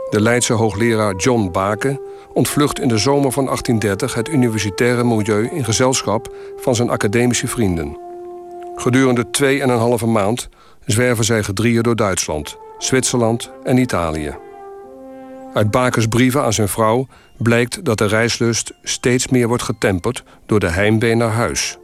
De 0.10 0.22
Leidse 0.22 0.54
hoogleraar 0.54 1.16
John 1.16 1.50
Baken 1.52 2.00
ontvlucht 2.34 2.80
in 2.80 2.88
de 2.88 2.98
zomer 2.98 3.32
van 3.32 3.46
1830 3.46 4.14
het 4.14 4.30
universitaire 4.30 5.04
milieu 5.04 5.48
in 5.48 5.64
gezelschap 5.64 6.36
van 6.58 6.76
zijn 6.76 6.90
academische 6.90 7.48
vrienden. 7.48 7.98
Gedurende 8.76 9.30
twee 9.30 9.62
en 9.62 9.70
een 9.70 9.78
halve 9.78 10.06
maand 10.06 10.50
zwerven 10.86 11.26
zij 11.26 11.44
gedrieën 11.44 11.84
door 11.84 11.96
Duitsland, 11.96 12.58
Zwitserland 12.78 13.52
en 13.64 13.78
Italië. 13.78 14.36
Uit 15.54 15.72
Bakens 15.72 16.08
brieven 16.08 16.44
aan 16.44 16.54
zijn 16.54 16.68
vrouw 16.70 17.08
blijkt 17.38 17.86
dat 17.86 17.98
de 17.98 18.06
reislust 18.06 18.74
steeds 18.84 19.28
meer 19.28 19.48
wordt 19.48 19.64
getemperd 19.64 20.24
door 20.46 20.60
de 20.60 20.70
heimwee 20.70 21.16
naar 21.16 21.32
huis. 21.32 21.78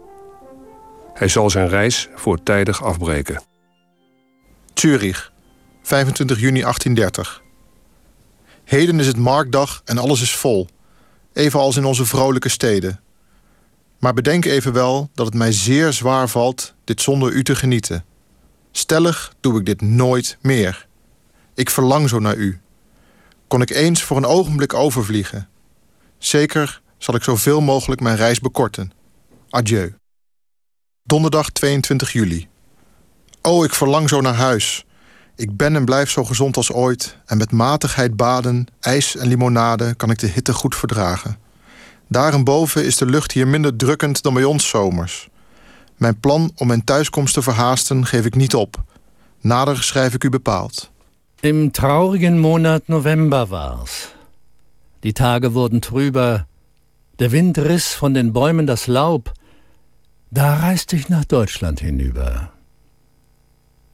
Hij 1.13 1.27
zal 1.27 1.49
zijn 1.49 1.69
reis 1.69 2.09
voortijdig 2.15 2.83
afbreken. 2.83 3.48
Zurich, 4.79 5.31
25 5.81 6.39
juni 6.39 6.61
1830. 6.61 7.41
Heden 8.63 8.99
is 8.99 9.07
het 9.07 9.17
marktdag 9.17 9.81
en 9.85 9.97
alles 9.97 10.21
is 10.21 10.35
vol, 10.35 10.67
evenals 11.33 11.77
in 11.77 11.85
onze 11.85 12.05
vrolijke 12.05 12.49
steden. 12.49 12.99
Maar 13.97 14.13
bedenk 14.13 14.45
evenwel 14.45 15.09
dat 15.13 15.25
het 15.25 15.35
mij 15.35 15.51
zeer 15.51 15.93
zwaar 15.93 16.29
valt 16.29 16.73
dit 16.83 17.01
zonder 17.01 17.31
u 17.31 17.43
te 17.43 17.55
genieten. 17.55 18.05
Stellig 18.71 19.33
doe 19.39 19.59
ik 19.59 19.65
dit 19.65 19.81
nooit 19.81 20.37
meer. 20.41 20.87
Ik 21.53 21.69
verlang 21.69 22.09
zo 22.09 22.19
naar 22.19 22.35
u. 22.35 22.59
Kon 23.47 23.61
ik 23.61 23.69
eens 23.69 24.03
voor 24.03 24.17
een 24.17 24.25
ogenblik 24.25 24.73
overvliegen. 24.73 25.49
Zeker 26.17 26.81
zal 26.97 27.15
ik 27.15 27.23
zoveel 27.23 27.61
mogelijk 27.61 28.01
mijn 28.01 28.17
reis 28.17 28.39
bekorten. 28.39 28.91
Adieu. 29.49 29.95
Donderdag 31.03 31.49
22 31.49 32.11
juli. 32.11 32.48
Oh, 33.41 33.65
ik 33.65 33.73
verlang 33.73 34.09
zo 34.09 34.21
naar 34.21 34.33
huis. 34.33 34.85
Ik 35.35 35.57
ben 35.57 35.75
en 35.75 35.85
blijf 35.85 36.09
zo 36.09 36.23
gezond 36.23 36.57
als 36.57 36.71
ooit 36.71 37.17
en 37.25 37.37
met 37.37 37.51
matigheid 37.51 38.15
baden, 38.15 38.67
ijs 38.79 39.15
en 39.15 39.27
limonade 39.27 39.93
kan 39.95 40.09
ik 40.09 40.19
de 40.19 40.27
hitte 40.27 40.53
goed 40.53 40.75
verdragen. 40.75 41.37
Daarboven 42.07 42.85
is 42.85 42.97
de 42.97 43.05
lucht 43.05 43.31
hier 43.31 43.47
minder 43.47 43.75
drukkend 43.75 44.21
dan 44.21 44.33
bij 44.33 44.43
ons 44.43 44.69
zomers. 44.69 45.29
Mijn 45.97 46.19
plan 46.19 46.51
om 46.55 46.67
mijn 46.67 46.83
thuiskomst 46.83 47.33
te 47.33 47.41
verhaasten 47.41 48.05
geef 48.05 48.25
ik 48.25 48.35
niet 48.35 48.55
op. 48.55 48.83
Nader 49.41 49.83
schrijf 49.83 50.13
ik 50.13 50.23
u 50.23 50.29
bepaald. 50.29 50.91
Im 51.39 51.71
traurigen 51.71 52.39
Monat 52.39 52.81
November 52.85 53.45
war's. 53.45 54.13
Die 54.99 55.13
Tage 55.13 55.51
wurden 55.51 55.79
trüber, 55.79 56.45
der 57.15 57.31
Wind 57.31 57.57
riss 57.57 57.93
von 57.93 58.13
den 58.13 58.31
Bäumen 58.31 58.65
das 58.65 58.85
Laub. 58.85 59.31
Da 60.29 60.55
reiste 60.55 60.95
ich 60.95 61.07
nach 61.07 61.25
Deutschland 61.25 61.79
hinüber. 61.79 62.58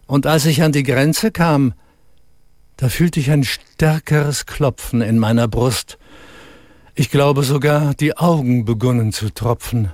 Und 0.08 0.26
als 0.26 0.46
ich 0.46 0.62
an 0.62 0.72
die 0.72 0.84
Grenze 0.84 1.32
kam, 1.32 1.74
da 2.78 2.90
fühlte 2.90 3.20
ich 3.20 3.32
ein 3.32 3.44
stärkeres 3.44 4.46
Klopfen 4.46 5.02
in 5.02 5.18
meiner 5.18 5.48
Brust. 5.48 5.98
Ich 6.94 7.10
glaube 7.10 7.44
sogar, 7.44 7.94
die 7.94 8.18
Augen 8.18 8.66
begonnen 8.66 9.12
zu 9.12 9.34
tropfen. 9.34 9.92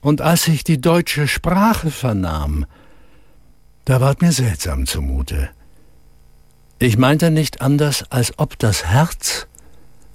Und 0.00 0.20
als 0.20 0.48
ich 0.48 0.64
die 0.64 0.80
deutsche 0.80 1.28
Sprache 1.28 1.90
vernahm, 1.90 2.66
da 3.84 4.00
ward 4.00 4.22
mir 4.22 4.32
seltsam 4.32 4.86
zumute. 4.86 5.50
Ich 6.78 6.96
meinte 6.96 7.30
nicht 7.30 7.60
anders, 7.60 8.04
als 8.10 8.38
ob 8.38 8.58
das 8.58 8.86
Herz 8.86 9.46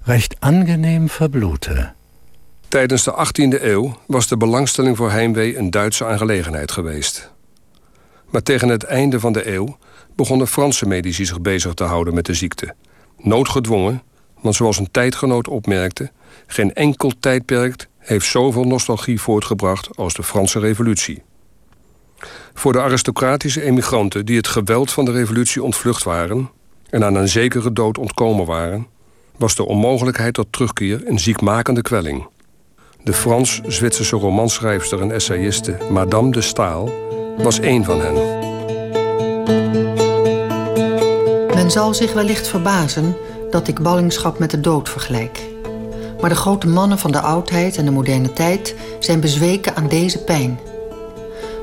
recht 0.08 0.42
angenehm 0.44 1.10
verblute. 1.10 1.94
Tijdens 2.70 3.04
de 3.04 3.14
18e 3.14 3.64
eeuw 3.64 3.98
was 4.08 4.28
de 4.28 4.38
belangstelling 4.38 4.98
voor 4.98 5.12
heimwee 5.12 5.58
een 5.58 5.72
Duitse 5.72 6.06
aangelegenheid 6.06 6.72
geweest. 6.72 7.35
Maar 8.30 8.44
tegen 8.44 8.70
het 8.70 8.84
einde 8.84 9.20
van 9.20 9.34
de 9.34 9.54
eeuw 9.54 9.78
begonnen 10.16 10.48
Franse 10.48 10.88
medici 10.88 11.26
zich 11.26 11.42
bezig 11.42 11.74
te 11.74 11.84
houden 11.84 12.14
met 12.14 12.26
de 12.26 12.34
ziekte. 12.34 12.74
Noodgedwongen, 13.18 14.02
want 14.42 14.56
zoals 14.56 14.78
een 14.78 14.92
tijdgenoot 14.92 15.48
opmerkte, 15.48 16.12
geen 16.48 16.74
enkel 16.74 17.12
tijdperk 17.20 17.88
heeft 17.98 18.28
zoveel 18.28 18.64
nostalgie 18.64 19.22
voortgebracht 19.22 19.98
als 19.98 20.14
de 20.14 20.24
Franse 20.24 20.60
Revolutie. 20.60 21.24
Voor 22.54 22.74
de 22.74 22.82
aristocratische 22.82 23.62
emigranten 23.62 24.26
die 24.26 24.38
het 24.38 24.48
geweld 24.48 24.92
van 24.92 25.06
de 25.06 25.12
revolutie 25.12 25.64
ontvlucht 25.64 26.04
waren 26.04 26.50
en 26.90 27.04
aan 27.04 27.16
een 27.16 27.28
zekere 27.28 27.74
dood 27.74 27.98
ontkomen 27.98 28.46
waren, 28.46 28.88
was 29.38 29.56
de 29.56 29.66
onmogelijkheid 29.66 30.34
tot 30.34 30.48
terugkeer 30.50 31.02
een 31.08 31.20
ziekmakende 31.20 31.82
kwelling. 31.82 32.28
De 33.04 33.14
Frans-Zwitserse 33.14 34.16
romanschrijfster 34.16 35.02
en 35.02 35.12
essayiste 35.12 35.78
Madame 35.90 36.32
de 36.32 36.42
Staal 36.42 36.90
was 37.38 37.60
één 37.60 37.84
van 37.84 38.00
hen. 38.02 38.14
Men 41.56 41.72
zal 41.72 41.94
zich 41.94 42.14
wellicht 42.14 42.48
verbazen 42.48 43.16
dat 43.50 43.68
ik 43.68 43.82
ballingschap 43.82 44.40
met 44.40 44.52
de 44.52 44.60
dood 44.60 44.90
vergelijk. 44.90 45.40
Maar 46.20 46.30
de 46.30 46.36
grote 46.36 46.68
mannen 46.68 47.00
van 47.00 47.12
de 47.12 47.20
oudheid 47.20 47.78
en 47.78 47.86
de 47.86 47.92
moderne 47.92 48.34
tijd 48.34 48.76
zijn 49.00 49.20
bezweken 49.20 49.76
aan 49.76 49.88
deze 49.88 50.24
pijn. 50.24 50.60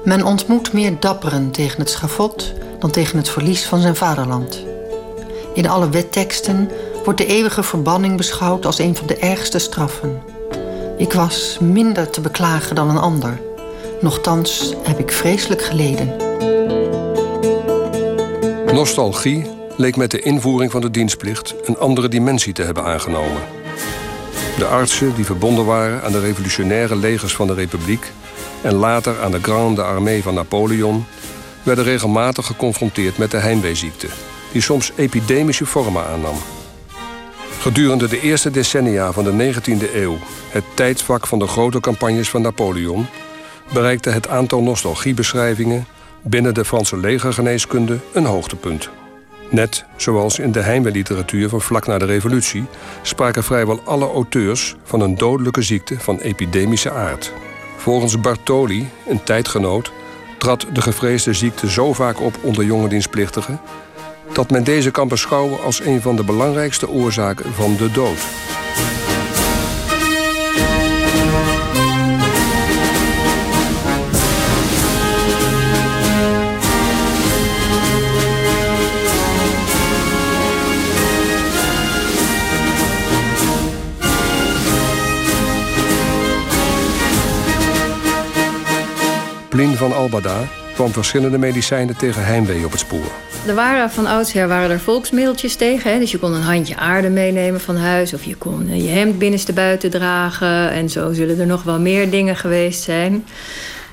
Men 0.05 0.25
ontmoet 0.25 0.73
meer 0.73 1.01
dapperen 1.01 1.51
tegen 1.51 1.81
het 1.81 1.91
schafot 1.91 2.53
dan 2.79 2.91
tegen 2.91 3.17
het 3.17 3.29
verlies 3.29 3.67
van 3.67 3.81
zijn 3.81 3.97
vaderland. 3.97 4.63
In 5.55 5.69
alle 5.69 5.89
wetteksten 5.89 6.71
wordt 7.05 7.19
de 7.19 7.27
eeuwige 7.27 7.63
verbanning 7.63 8.17
beschouwd 8.17 8.67
als 8.67 8.79
een 8.79 8.97
van 8.97 9.07
de 9.07 9.17
ergste 9.17 9.59
straffen. 9.59 10.23
Ik 10.97 11.13
was 11.13 11.59
minder 11.61 12.11
te 12.11 12.21
beklagen 12.21 12.75
dan 12.75 12.91
een 12.91 12.99
ander. 12.99 13.41
Nochtans 14.03 14.75
heb 14.83 14.99
ik 14.99 15.13
vreselijk 15.13 15.63
geleden. 15.63 16.17
Nostalgie 18.75 19.47
leek 19.77 19.97
met 19.97 20.11
de 20.11 20.21
invoering 20.21 20.71
van 20.71 20.81
de 20.81 20.91
dienstplicht 20.91 21.55
een 21.65 21.79
andere 21.79 22.09
dimensie 22.09 22.53
te 22.53 22.63
hebben 22.63 22.85
aangenomen. 22.85 23.43
De 24.59 24.65
artsen 24.65 25.15
die 25.15 25.25
verbonden 25.25 25.65
waren 25.65 26.03
aan 26.03 26.13
de 26.13 26.21
revolutionaire 26.21 26.97
legers 26.97 27.35
van 27.35 27.47
de 27.47 27.55
Republiek 27.55 28.13
en 28.63 28.75
later 28.75 29.21
aan 29.21 29.31
de 29.31 29.43
Grande 29.43 29.83
Armée 29.83 30.23
van 30.23 30.35
Napoleon 30.35 31.07
werden 31.63 31.85
regelmatig 31.85 32.47
geconfronteerd 32.47 33.19
met 33.19 33.31
de 33.31 33.39
heimweeziekte, 33.39 34.07
die 34.53 34.63
soms 34.63 34.93
epidemische 34.97 35.67
vormen 35.67 36.07
aannam. 36.07 36.37
Gedurende 37.59 38.09
de 38.09 38.21
eerste 38.21 38.51
decennia 38.51 39.13
van 39.13 39.25
de 39.25 39.55
19e 39.55 39.95
eeuw, 39.95 40.19
het 40.49 40.65
tijdsvak 40.75 41.27
van 41.27 41.39
de 41.39 41.47
grote 41.47 41.81
campagnes 41.81 42.31
van 42.31 42.43
Napoleon, 42.43 43.07
bereikte 43.73 44.11
het 44.11 44.29
aantal 44.29 44.63
nostalgiebeschrijvingen 44.63 45.87
binnen 46.23 46.55
de 46.55 46.65
Franse 46.65 46.97
legergeneeskunde 46.97 47.99
een 48.13 48.25
hoogtepunt. 48.25 48.91
Net 49.51 49.85
zoals 49.97 50.39
in 50.39 50.53
de 50.53 50.61
heimweeliteratuur 50.61 51.49
van 51.49 51.61
vlak 51.61 51.87
na 51.87 51.99
de 51.99 52.05
revolutie 52.05 52.65
spraken 53.03 53.45
vrijwel 53.45 53.81
alle 53.85 54.11
auteurs 54.11 54.77
van 54.85 55.01
een 55.01 55.17
dodelijke 55.17 55.63
ziekte 55.63 56.01
van 56.01 56.19
epidemische 56.19 56.91
aard. 56.91 57.33
Volgens 57.77 58.21
Bartoli, 58.21 58.89
een 59.09 59.23
tijdgenoot, 59.23 59.93
trad 60.39 60.67
de 60.73 60.83
gevreesde 60.83 61.33
ziekte 61.33 61.71
zo 61.71 61.93
vaak 61.93 62.21
op 62.21 62.39
onder 62.43 62.65
jonge 62.65 62.89
dienstplichtigen 62.89 63.61
dat 64.33 64.51
men 64.51 64.65
deze 64.65 64.91
kan 64.91 65.09
beschouwen 65.09 65.63
als 65.63 65.81
een 65.81 66.01
van 66.01 66.17
de 66.17 66.25
belangrijkste 66.25 66.89
oorzaken 66.89 67.55
van 67.55 67.77
de 67.77 67.91
dood. 67.91 68.19
Albada 90.13 90.49
kwam 90.75 90.91
verschillende 90.91 91.39
medicijnen 91.39 91.97
tegen 91.97 92.25
heimwee 92.25 92.65
op 92.65 92.71
het 92.71 92.81
spoor. 92.81 93.13
Er 93.47 93.55
waren 93.55 93.91
van 93.91 94.07
oudsher 94.07 94.49
waren 94.49 94.71
er 94.71 94.81
volksmiddeltjes 94.81 95.55
tegen. 95.55 95.93
Hè? 95.93 95.99
Dus 95.99 96.11
je 96.11 96.19
kon 96.19 96.33
een 96.33 96.43
handje 96.43 96.77
aarde 96.77 97.09
meenemen 97.11 97.61
van 97.61 97.77
huis. 97.77 98.15
Of 98.15 98.25
je 98.25 98.37
kon 98.37 98.83
je 98.83 98.89
hemd 98.89 99.19
binnenste 99.19 99.53
buiten 99.53 99.91
dragen. 99.91 100.71
En 100.71 100.91
zo 100.91 101.13
zullen 101.13 101.41
er 101.41 101.47
nog 101.47 101.63
wel 101.63 101.81
meer 101.81 102.11
dingen 102.11 102.37
geweest 102.37 102.83
zijn. 102.83 103.25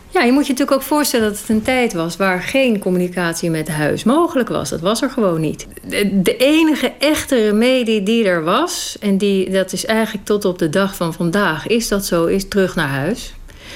Ja, 0.09 0.21
je 0.21 0.31
moet 0.31 0.45
je 0.45 0.51
natuurlijk 0.51 0.81
ook 0.81 0.87
voorstellen 0.87 1.29
dat 1.29 1.39
het 1.39 1.49
een 1.49 1.61
tijd 1.61 1.93
was 1.93 2.17
waar 2.17 2.41
geen 2.41 2.79
communicatie 2.79 3.49
met 3.49 3.67
huis 3.67 4.03
mogelijk 4.03 4.49
was. 4.49 4.69
Dat 4.69 4.81
was 4.81 5.01
er 5.01 5.09
gewoon 5.09 5.41
niet. 5.41 5.67
De, 5.87 6.21
de 6.21 6.37
enige 6.37 6.93
echte 6.99 7.35
remedie 7.35 8.03
die 8.03 8.25
er 8.25 8.43
was, 8.43 8.97
en 8.99 9.17
die, 9.17 9.49
dat 9.49 9.73
is 9.73 9.85
eigenlijk 9.85 10.25
tot 10.25 10.45
op 10.45 10.59
de 10.59 10.69
dag 10.69 10.95
van 10.95 11.13
vandaag, 11.13 11.67
is 11.67 11.87
dat 11.87 12.05
zo, 12.05 12.25
is 12.25 12.47
terug 12.47 12.75
naar 12.75 12.87
huis. 12.87 13.33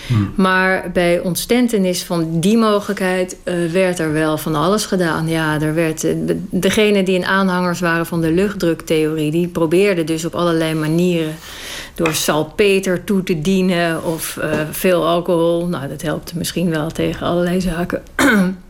Hmm. 0.07 0.33
Maar 0.35 0.89
bij 0.93 1.19
ontstentenis 1.19 2.03
van 2.03 2.39
die 2.39 2.57
mogelijkheid 2.57 3.37
uh, 3.43 3.71
werd 3.71 3.99
er 3.99 4.13
wel 4.13 4.37
van 4.37 4.55
alles 4.55 4.85
gedaan. 4.85 5.27
Ja, 5.27 5.61
er 5.61 5.73
werd, 5.73 6.03
uh, 6.03 6.11
degene 6.49 7.03
die 7.03 7.15
in 7.15 7.25
aanhangers 7.25 7.79
waren 7.79 8.05
van 8.05 8.21
de 8.21 8.31
luchtdruktheorie, 8.31 9.31
die 9.31 9.47
probeerden 9.47 10.05
dus 10.05 10.25
op 10.25 10.35
allerlei 10.35 10.73
manieren 10.73 11.35
door 11.95 12.13
salpeter 12.13 13.03
toe 13.03 13.23
te 13.23 13.41
dienen 13.41 14.03
of 14.03 14.37
uh, 14.41 14.53
veel 14.71 15.07
alcohol. 15.07 15.67
Nou, 15.67 15.87
dat 15.87 16.01
helpt 16.01 16.33
misschien 16.35 16.69
wel 16.69 16.91
tegen 16.91 17.27
allerlei 17.27 17.61
zaken. 17.61 18.03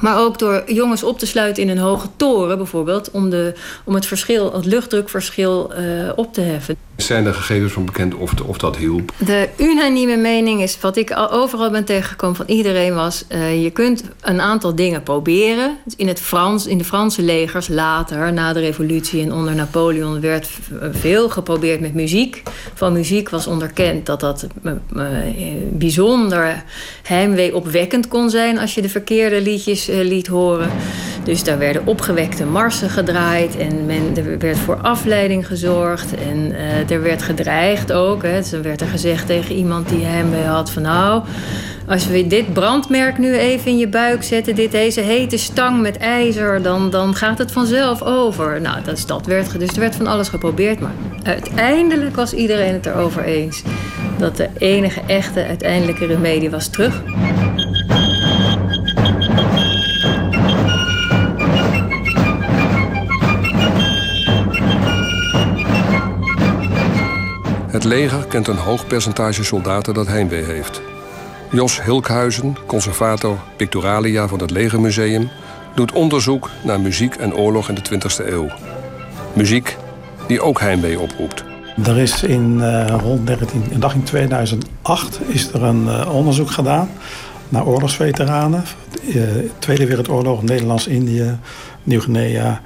Maar 0.00 0.18
ook 0.18 0.38
door 0.38 0.62
jongens 0.66 1.02
op 1.02 1.18
te 1.18 1.26
sluiten 1.26 1.62
in 1.62 1.68
een 1.68 1.78
hoge 1.78 2.08
toren 2.16 2.56
bijvoorbeeld... 2.56 3.10
om, 3.10 3.30
de, 3.30 3.54
om 3.84 3.94
het, 3.94 4.06
verschil, 4.06 4.52
het 4.52 4.64
luchtdrukverschil 4.64 5.72
op 6.16 6.34
te 6.34 6.40
heffen. 6.40 6.76
Zijn 7.00 7.26
er 7.26 7.34
gegevens 7.34 7.72
van 7.72 7.84
bekend 7.84 8.14
of, 8.14 8.32
of 8.46 8.58
dat 8.58 8.76
hielp? 8.76 9.12
De 9.18 9.48
unanieme 9.56 10.16
mening 10.16 10.62
is, 10.62 10.80
wat 10.80 10.96
ik 10.96 11.12
overal 11.30 11.70
ben 11.70 11.84
tegengekomen 11.84 12.36
van 12.36 12.46
iedereen 12.48 12.94
was... 12.94 13.24
Uh, 13.32 13.62
je 13.62 13.70
kunt 13.70 14.02
een 14.20 14.40
aantal 14.40 14.74
dingen 14.74 15.02
proberen. 15.02 15.76
Dus 15.84 15.94
in, 15.96 16.08
het 16.08 16.20
Frans, 16.20 16.66
in 16.66 16.78
de 16.78 16.84
Franse 16.84 17.22
legers 17.22 17.68
later, 17.68 18.32
na 18.32 18.52
de 18.52 18.60
revolutie 18.60 19.22
en 19.22 19.32
onder 19.32 19.54
Napoleon... 19.54 20.20
werd 20.20 20.48
veel 20.90 21.28
geprobeerd 21.28 21.80
met 21.80 21.94
muziek. 21.94 22.42
Van 22.74 22.92
muziek 22.92 23.28
was 23.28 23.46
onderkend 23.46 24.06
dat 24.06 24.20
dat 24.20 24.46
bijzonder 25.70 26.64
heimwee 27.02 27.54
opwekkend 27.54 28.08
kon 28.08 28.30
zijn... 28.30 28.58
als 28.58 28.74
je 28.74 28.82
de 28.82 28.88
verkeerde 28.88 29.40
liedjes 29.40 29.88
uh, 29.88 29.96
liet 29.96 30.26
horen. 30.26 30.70
Dus 31.24 31.44
daar 31.44 31.58
werden 31.58 31.86
opgewekte 31.86 32.44
marsen 32.44 32.90
gedraaid 32.90 33.56
en 33.56 33.86
men, 33.86 34.16
er 34.16 34.38
werd 34.38 34.58
voor 34.58 34.76
afleiding 34.76 35.46
gezorgd. 35.46 36.14
En 36.14 36.52
er 36.90 37.02
werd 37.02 37.22
gedreigd 37.22 37.92
ook. 37.92 38.22
Hè. 38.22 38.36
Dus 38.36 38.50
werd 38.50 38.80
er 38.80 38.86
gezegd 38.86 39.26
tegen 39.26 39.54
iemand 39.54 39.88
die 39.88 40.04
hem 40.04 40.34
had 40.46 40.70
van 40.70 40.82
nou... 40.82 41.22
Als 41.90 42.06
we 42.06 42.26
dit 42.26 42.52
brandmerk 42.52 43.18
nu 43.18 43.36
even 43.36 43.70
in 43.70 43.78
je 43.78 43.88
buik 43.88 44.22
zetten, 44.22 44.54
dit, 44.54 44.70
deze 44.72 45.00
hete 45.00 45.36
stang 45.36 45.80
met 45.80 45.96
ijzer, 45.96 46.62
dan, 46.62 46.90
dan 46.90 47.14
gaat 47.14 47.38
het 47.38 47.52
vanzelf 47.52 48.02
over. 48.02 48.60
Nou, 48.60 48.82
dat, 48.84 49.04
dat 49.06 49.26
werd, 49.26 49.58
dus 49.58 49.68
er 49.68 49.80
werd 49.80 49.96
van 49.96 50.06
alles 50.06 50.28
geprobeerd. 50.28 50.80
Maar 50.80 50.92
uiteindelijk 51.22 52.16
was 52.16 52.32
iedereen 52.32 52.72
het 52.72 52.86
erover 52.86 53.24
eens 53.24 53.62
dat 54.18 54.36
de 54.36 54.48
enige 54.58 55.00
echte 55.06 55.46
uiteindelijke 55.46 56.06
remedie 56.06 56.50
was 56.50 56.68
terug. 56.68 57.02
Leger 67.90 68.26
kent 68.26 68.48
een 68.48 68.56
hoog 68.56 68.86
percentage 68.86 69.44
soldaten 69.44 69.94
dat 69.94 70.06
heimwee 70.06 70.44
heeft. 70.44 70.82
Jos 71.50 71.82
Hilkhuizen, 71.82 72.56
conservator 72.66 73.36
Pictoralia 73.56 74.28
van 74.28 74.40
het 74.40 74.50
Legermuseum, 74.50 75.28
doet 75.74 75.92
onderzoek 75.92 76.50
naar 76.64 76.80
muziek 76.80 77.14
en 77.14 77.34
oorlog 77.34 77.68
in 77.68 77.74
de 77.74 77.82
20e 77.90 78.26
eeuw. 78.26 78.48
Muziek 79.32 79.76
die 80.26 80.40
ook 80.40 80.60
heimwee 80.60 81.00
oproept. 81.00 81.44
Er 81.84 81.98
is 81.98 82.22
in, 82.22 82.58
uh, 82.58 82.94
rond 83.02 83.24
19, 83.24 83.62
in 83.70 84.02
2008 84.04 85.20
is 85.26 85.52
er 85.52 85.62
een 85.62 85.84
uh, 85.84 86.14
onderzoek 86.14 86.50
gedaan 86.50 86.88
naar 87.48 87.66
oorlogsveteranen. 87.66 88.64
Uh, 89.14 89.22
Tweede 89.58 89.86
Wereldoorlog, 89.86 90.42
Nederlands-Indië, 90.42 91.38
Nieuw-Guinea, 91.82 92.60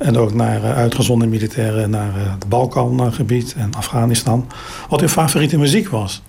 en 0.00 0.16
ook 0.16 0.34
naar 0.34 0.62
uh, 0.62 0.76
uitgezonden 0.76 1.28
militairen 1.28 1.90
naar 1.90 2.16
uh, 2.16 2.30
het 2.32 2.48
Balkangebied 2.48 3.54
en 3.56 3.74
Afghanistan. 3.74 4.46
Wat 4.88 5.00
hun 5.00 5.08
favoriete 5.08 5.58
muziek 5.58 5.88
was. 5.88 6.22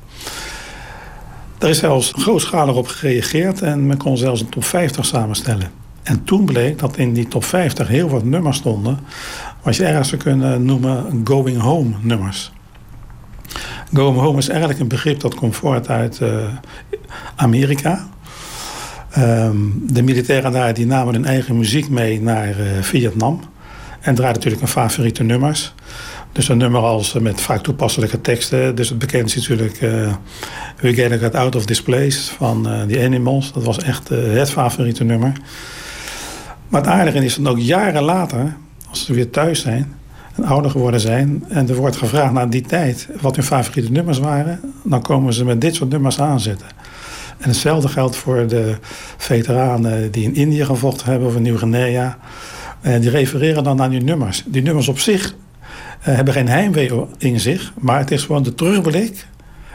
Er 1.57 1.69
is 1.69 1.77
zelfs 1.77 2.13
grootschalig 2.17 2.75
op 2.75 2.87
gereageerd 2.87 3.61
en 3.61 3.87
men 3.87 3.97
kon 3.97 4.17
zelfs 4.17 4.41
een 4.41 4.49
top 4.49 4.63
50 4.63 5.05
samenstellen. 5.05 5.71
En 6.03 6.23
toen 6.23 6.45
bleek 6.45 6.79
dat 6.79 6.97
in 6.97 7.13
die 7.13 7.27
top 7.27 7.43
50 7.43 7.87
heel 7.87 8.09
wat 8.09 8.23
nummers 8.23 8.57
stonden. 8.57 8.99
Wat 9.61 9.75
je 9.75 9.85
ergens 9.85 10.09
zou 10.09 10.21
kunnen 10.21 10.65
noemen 10.65 11.21
going 11.23 11.59
home 11.59 11.95
nummers. 12.01 12.51
Going 13.93 14.19
home 14.19 14.37
is 14.37 14.49
eigenlijk 14.49 14.79
een 14.79 14.87
begrip 14.87 15.19
dat 15.19 15.35
komt 15.35 15.55
voort 15.55 15.89
uit 15.89 16.19
uh, 16.19 16.29
Amerika. 17.35 18.07
Um, 19.17 19.83
de 19.87 20.01
militairen 20.01 20.51
daar 20.51 20.73
die 20.73 20.85
namen 20.85 21.13
hun 21.13 21.25
eigen 21.25 21.57
muziek 21.57 21.89
mee 21.89 22.21
naar 22.21 22.55
Vietnam. 22.81 23.39
En 24.01 24.15
draait 24.15 24.35
natuurlijk 24.35 24.61
een 24.61 24.67
favoriete 24.67 25.23
nummers. 25.23 25.73
Dus 26.31 26.49
een 26.49 26.57
nummer 26.57 26.81
als 26.81 27.15
eh, 27.15 27.21
met 27.21 27.41
vaak 27.41 27.63
toepasselijke 27.63 28.21
teksten. 28.21 28.75
Dus 28.75 28.89
het 28.89 28.99
bekendste 28.99 29.39
is 29.39 29.47
natuurlijk 29.47 29.81
uh, 29.81 30.13
We 30.79 30.93
Get 30.93 31.35
Out 31.35 31.55
of 31.55 31.65
This 31.65 31.81
Place 31.81 32.33
van 32.33 32.67
uh, 32.67 32.81
The 32.81 33.03
Animals. 33.05 33.53
Dat 33.53 33.63
was 33.63 33.77
echt 33.77 34.09
het 34.09 34.49
favoriete 34.49 35.03
nummer. 35.03 35.31
Maar 36.69 36.81
het 36.81 36.89
aardige 36.89 37.25
is 37.25 37.35
dat 37.35 37.47
ook 37.47 37.59
jaren 37.59 38.03
later, 38.03 38.55
als 38.89 39.05
ze 39.05 39.13
weer 39.13 39.29
thuis 39.29 39.61
zijn 39.61 39.95
en 40.35 40.43
ouder 40.43 40.71
geworden 40.71 40.99
zijn... 40.99 41.43
en 41.47 41.69
er 41.69 41.75
wordt 41.75 41.95
gevraagd 41.95 42.33
naar 42.33 42.49
die 42.49 42.61
tijd 42.61 43.07
wat 43.21 43.35
hun 43.35 43.45
favoriete 43.45 43.91
nummers 43.91 44.19
waren... 44.19 44.59
dan 44.83 45.01
komen 45.01 45.33
ze 45.33 45.45
met 45.45 45.61
dit 45.61 45.75
soort 45.75 45.89
nummers 45.89 46.19
aanzetten. 46.19 46.67
En 47.37 47.49
hetzelfde 47.49 47.87
geldt 47.87 48.15
voor 48.15 48.47
de 48.47 48.75
veteranen 49.17 50.11
die 50.11 50.23
in 50.23 50.35
Indië 50.35 50.65
gevochten 50.65 51.05
hebben... 51.09 51.27
of 51.27 51.35
in 51.35 51.41
Nieuw-Guinea... 51.41 52.17
En 52.81 52.93
eh, 52.93 53.01
die 53.01 53.09
refereren 53.09 53.63
dan 53.63 53.75
naar 53.75 53.89
die 53.89 54.03
nummers. 54.03 54.43
Die 54.45 54.61
nummers 54.61 54.87
op 54.87 54.99
zich 54.99 55.29
uh, 55.29 55.35
hebben 56.01 56.33
geen 56.33 56.47
heimwee 56.47 56.91
in 57.17 57.39
zich, 57.39 57.73
maar 57.79 57.99
het 57.99 58.11
is 58.11 58.23
gewoon 58.23 58.43
de 58.43 58.55
terugblik. 58.55 59.27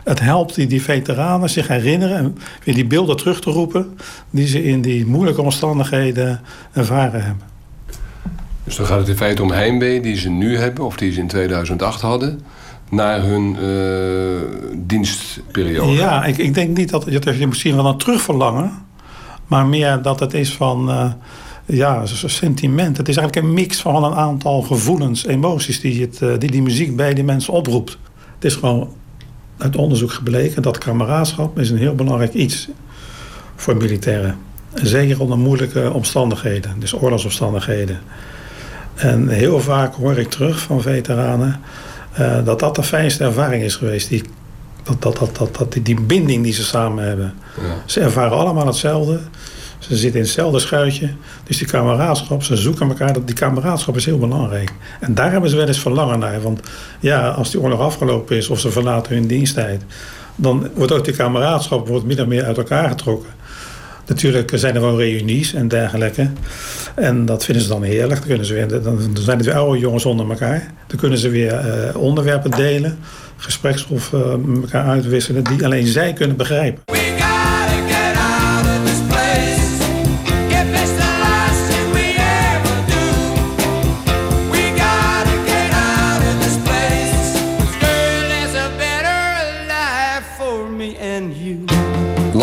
Het 0.05 0.21
helpt 0.21 0.55
die, 0.55 0.67
die 0.67 0.83
veteranen 0.83 1.51
zich 1.51 1.69
herinneren 1.69 2.17
en 2.17 2.39
weer 2.65 2.75
die 2.75 2.87
beelden 2.87 3.17
terug 3.17 3.41
te 3.41 3.51
roepen 3.51 3.99
die 4.31 4.47
ze 4.47 4.65
in 4.65 4.81
die 4.81 5.07
moeilijke 5.07 5.43
omstandigheden 5.43 6.41
ervaren 6.73 7.25
hebben. 7.25 7.45
Dus 8.65 8.77
dan 8.77 8.87
gaat 8.87 8.99
het 8.99 9.09
in 9.09 9.17
feite 9.17 9.43
om 9.43 9.51
heimwee 9.51 10.01
die 10.01 10.17
ze 10.17 10.29
nu 10.29 10.57
hebben 10.57 10.85
of 10.85 10.97
die 10.97 11.13
ze 11.13 11.21
in 11.21 11.27
2008 11.27 12.01
hadden 12.01 12.41
naar 12.91 13.23
hun 13.23 13.57
uh, 13.63 14.41
dienstperiode. 14.77 15.93
Ja, 15.93 16.25
ik, 16.25 16.39
ik 16.39 16.55
denk 16.55 16.77
niet 16.77 16.91
dat, 16.91 17.05
dat 17.11 17.39
je 17.39 17.47
misschien 17.47 17.77
wel 17.77 17.87
een 17.87 17.99
terugverlangen, 17.99 18.73
maar 19.47 19.67
meer 19.67 20.03
dat 20.03 20.21
het 20.21 20.35
is 20.35 20.53
van. 20.53 20.91
Uh, 20.91 21.13
ja, 21.67 22.07
sentiment. 22.07 22.97
Het 22.97 23.09
is 23.09 23.17
eigenlijk 23.17 23.47
een 23.47 23.55
mix 23.55 23.81
van 23.81 24.05
een 24.05 24.15
aantal 24.15 24.63
gevoelens, 24.63 25.27
emoties 25.27 25.81
die, 25.81 26.01
het, 26.01 26.23
eh, 26.23 26.29
die 26.39 26.51
die 26.51 26.63
muziek 26.63 26.97
bij 26.97 27.15
die 27.15 27.25
mensen 27.25 27.53
oproept. 27.53 27.99
Het 28.35 28.45
is 28.45 28.55
gewoon 28.55 28.93
uit 29.59 29.77
onderzoek 29.77 30.13
gebleken 30.13 30.63
dat 30.63 30.79
kameraadschap 30.79 31.59
is 31.59 31.71
een 31.71 31.79
heel 31.79 31.95
belangrijk 31.95 32.35
iets 32.35 32.69
voor 33.57 33.77
militairen. 33.77 34.39
Zeker 34.75 35.21
onder 35.21 35.39
moeilijke 35.39 35.93
omstandigheden, 35.93 36.75
dus 36.79 36.95
oorlogsomstandigheden. 36.95 38.01
En 38.95 39.29
heel 39.29 39.61
vaak 39.61 39.95
hoor 39.95 40.19
ik 40.19 40.31
terug 40.31 40.59
van 40.59 40.83
veteranen 40.83 41.61
uh, 42.21 42.45
dat 42.45 42.59
dat 42.59 42.75
de 42.75 42.83
fijnste 42.83 43.25
ervaring 43.25 43.63
is 43.63 43.75
geweest. 43.75 44.09
Die, 44.09 44.23
dat, 44.83 45.03
dat, 45.03 45.19
dat, 45.19 45.37
dat, 45.37 45.57
dat, 45.57 45.73
die, 45.73 45.83
die 45.83 46.01
binding 46.01 46.43
die 46.43 46.53
ze 46.53 46.65
samen 46.65 47.05
hebben. 47.05 47.35
Ja. 47.61 47.75
Ze 47.85 48.01
ervaren 48.01 48.39
allemaal 48.39 48.67
hetzelfde. 48.67 49.21
Ze 49.89 49.97
zitten 49.97 50.21
in 50.21 50.27
hetzelfde 50.27 50.59
schuitje. 50.59 51.09
Dus 51.45 51.59
die 51.59 51.67
kameraadschap, 51.67 52.43
ze 52.43 52.57
zoeken 52.57 52.89
elkaar. 52.89 53.25
Die 53.25 53.35
kameraadschap 53.35 53.97
is 53.97 54.05
heel 54.05 54.19
belangrijk. 54.19 54.73
En 55.01 55.15
daar 55.15 55.33
hebben 55.33 55.51
ze 55.51 55.57
wel 55.57 55.67
eens 55.67 55.81
verlangen 55.81 56.19
naar. 56.19 56.41
Want 56.41 56.61
ja, 57.01 57.29
als 57.29 57.51
die 57.51 57.61
oorlog 57.61 57.81
afgelopen 57.81 58.37
is 58.37 58.49
of 58.49 58.61
ze 58.61 58.71
verlaten 58.71 59.15
hun 59.15 59.27
diensttijd... 59.27 59.83
dan 60.37 60.69
wordt 60.75 60.93
ook 60.93 61.05
die 61.05 61.15
kameraadschap 61.15 61.89
wordt 61.89 62.21
of 62.21 62.27
meer 62.27 62.45
uit 62.45 62.57
elkaar 62.57 62.89
getrokken. 62.89 63.31
Natuurlijk 64.07 64.51
zijn 64.55 64.75
er 64.75 64.81
wel 64.81 64.99
reunies 64.99 65.55
en 65.55 65.69
dergelijke. 65.69 66.31
En 66.95 67.27
dat 67.27 67.45
vinden 67.45 67.63
ze 67.63 67.69
dan 67.69 67.83
heerlijk. 67.83 68.19
Dan, 68.19 68.29
kunnen 68.29 68.47
ze 68.47 68.55
weer, 68.55 68.83
dan 68.83 68.99
zijn 69.15 69.37
het 69.37 69.47
weer 69.47 69.57
oude 69.57 69.79
jongens 69.79 70.05
onder 70.05 70.31
elkaar. 70.31 70.73
Dan 70.87 70.99
kunnen 70.99 71.19
ze 71.19 71.29
weer 71.29 71.53
uh, 71.53 71.97
onderwerpen 71.97 72.51
delen, 72.51 72.99
gespreksstof 73.37 74.13
uh, 74.13 74.35
met 74.35 74.63
elkaar 74.63 74.87
uitwisselen... 74.87 75.45
die 75.45 75.65
alleen 75.65 75.87
zij 75.87 76.13
kunnen 76.13 76.37
begrijpen. 76.37 76.96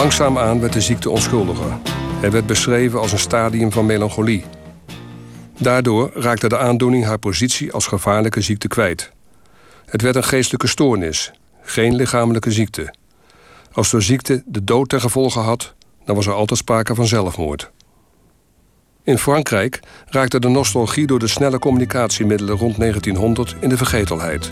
Langzaamaan 0.03 0.59
werd 0.59 0.73
de 0.73 0.81
ziekte 0.81 1.09
onschuldiger. 1.09 1.77
Hij 2.19 2.31
werd 2.31 2.45
beschreven 2.45 2.99
als 2.99 3.11
een 3.11 3.19
stadium 3.19 3.71
van 3.71 3.85
melancholie. 3.85 4.43
Daardoor 5.57 6.11
raakte 6.13 6.47
de 6.47 6.57
aandoening 6.57 7.05
haar 7.05 7.17
positie 7.17 7.71
als 7.71 7.87
gevaarlijke 7.87 8.41
ziekte 8.41 8.67
kwijt. 8.67 9.11
Het 9.85 10.01
werd 10.01 10.15
een 10.15 10.23
geestelijke 10.23 10.67
stoornis, 10.67 11.31
geen 11.61 11.95
lichamelijke 11.95 12.51
ziekte. 12.51 12.93
Als 13.71 13.91
de 13.91 14.01
ziekte 14.01 14.43
de 14.45 14.63
dood 14.63 14.89
ten 14.89 15.01
gevolge 15.01 15.39
had, 15.39 15.73
dan 16.05 16.15
was 16.15 16.27
er 16.27 16.33
altijd 16.33 16.59
sprake 16.59 16.95
van 16.95 17.07
zelfmoord. 17.07 17.71
In 19.03 19.17
Frankrijk 19.17 19.79
raakte 20.05 20.39
de 20.39 20.49
nostalgie 20.49 21.07
door 21.07 21.19
de 21.19 21.27
snelle 21.27 21.59
communicatiemiddelen 21.59 22.57
rond 22.57 22.77
1900 22.77 23.55
in 23.59 23.69
de 23.69 23.77
vergetelheid. 23.77 24.51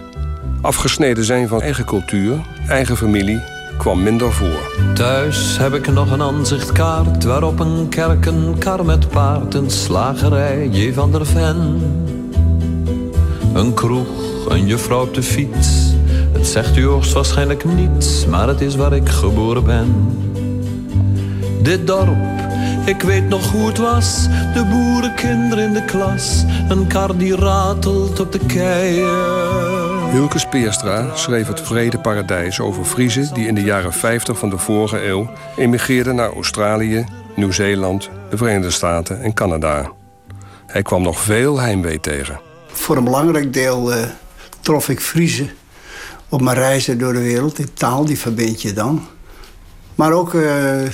Afgesneden 0.62 1.24
zijn 1.24 1.48
van 1.48 1.62
eigen 1.62 1.86
cultuur, 1.86 2.48
eigen 2.68 2.98
familie, 2.98 3.61
kwam 3.82 4.04
minder 4.04 4.32
voor. 4.32 4.94
Thuis 4.94 5.58
heb 5.58 5.74
ik 5.74 5.88
nog 5.88 6.12
een 6.12 6.22
aanzichtkaart 6.22 7.24
waarop 7.24 7.60
een 7.60 7.90
kerk, 7.90 8.26
een 8.26 8.56
kar 8.58 8.86
met 8.86 9.10
paard, 9.10 9.54
een 9.54 9.70
slagerij, 9.70 10.68
J. 10.72 10.94
van 10.94 11.12
der 11.12 11.26
Ven. 11.26 11.82
Een 13.54 13.74
kroeg, 13.74 14.08
een 14.50 14.66
juffrouw 14.66 15.02
op 15.02 15.14
de 15.14 15.24
fiets. 15.24 15.94
Het 16.32 16.48
zegt 16.48 16.78
u 16.78 16.86
hoogstwaarschijnlijk 16.86 17.66
niets, 17.66 18.26
maar 18.26 18.48
het 18.48 18.62
is 18.62 18.76
waar 18.76 18.94
ik 18.94 19.10
geboren 19.10 19.64
ben. 19.64 19.96
Dit 21.62 21.88
dorp, 21.88 22.18
ik 22.86 23.02
weet 23.02 23.30
nog 23.30 23.52
hoe 23.52 23.68
het 23.68 23.78
was. 23.78 24.28
De 24.54 24.66
boerenkinderen 24.70 25.64
in 25.64 25.74
de 25.74 25.86
klas. 25.86 26.44
Een 26.70 26.88
kar 26.88 27.18
die 27.18 27.36
ratelt 27.36 28.20
op 28.20 28.32
de 28.32 28.40
keien. 28.46 29.71
Hilke 30.12 30.40
Speerstra 30.40 31.16
schreef 31.16 31.48
Het 31.48 31.62
Vrede 31.62 32.00
Paradijs 32.00 32.60
over 32.60 32.86
Friezen... 32.86 33.34
die 33.34 33.48
in 33.48 33.56
de 33.56 33.64
jaren 33.64 33.94
50 33.94 34.38
van 34.38 34.50
de 34.50 34.58
vorige 34.58 35.06
eeuw 35.06 35.30
emigreerden 35.58 36.16
naar 36.16 36.34
Australië, 36.34 37.06
Nieuw-Zeeland... 37.36 38.10
de 38.30 38.38
Verenigde 38.38 38.72
Staten 38.72 39.22
en 39.22 39.34
Canada. 39.34 39.92
Hij 40.68 40.82
kwam 40.82 41.02
nog 41.02 41.20
veel 41.20 41.60
heimwee 41.60 42.00
tegen. 42.00 42.40
Voor 42.68 42.98
een 42.98 43.04
belangrijk 43.04 43.54
deel 43.54 43.94
uh, 43.94 44.04
trof 44.60 44.90
ik 44.90 45.00
Friese 45.00 45.50
op 46.30 46.42
mijn 46.42 46.58
reizen 46.58 46.98
door 46.98 47.14
de 47.14 47.22
wereld. 47.22 47.56
Die 47.56 47.74
taal 47.74 48.06
die 48.06 48.20
verbind 48.20 48.62
je 48.62 48.74
dan. 48.74 49.08
Maar 49.96 50.12
ook 50.12 50.34
uh, 50.34 50.82
uh, 50.84 50.90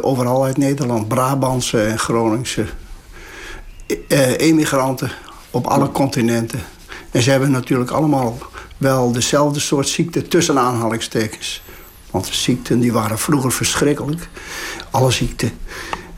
overal 0.00 0.44
uit 0.44 0.56
Nederland. 0.56 1.08
Brabantse 1.08 1.82
en 1.82 1.98
Groningse 1.98 2.66
emigranten 4.36 5.10
op 5.50 5.66
alle 5.66 5.90
continenten. 5.90 6.60
En 7.12 7.22
ze 7.22 7.30
hebben 7.30 7.50
natuurlijk 7.50 7.90
allemaal 7.90 8.38
wel 8.76 9.12
dezelfde 9.12 9.60
soort 9.60 9.88
ziekte 9.88 10.28
tussen 10.28 10.58
aanhalingstekens. 10.58 11.62
Want 12.10 12.26
de 12.26 12.34
ziekten 12.34 12.80
die 12.80 12.92
waren 12.92 13.18
vroeger 13.18 13.52
verschrikkelijk. 13.52 14.28
Alle 14.90 15.10
ziekten. 15.10 15.50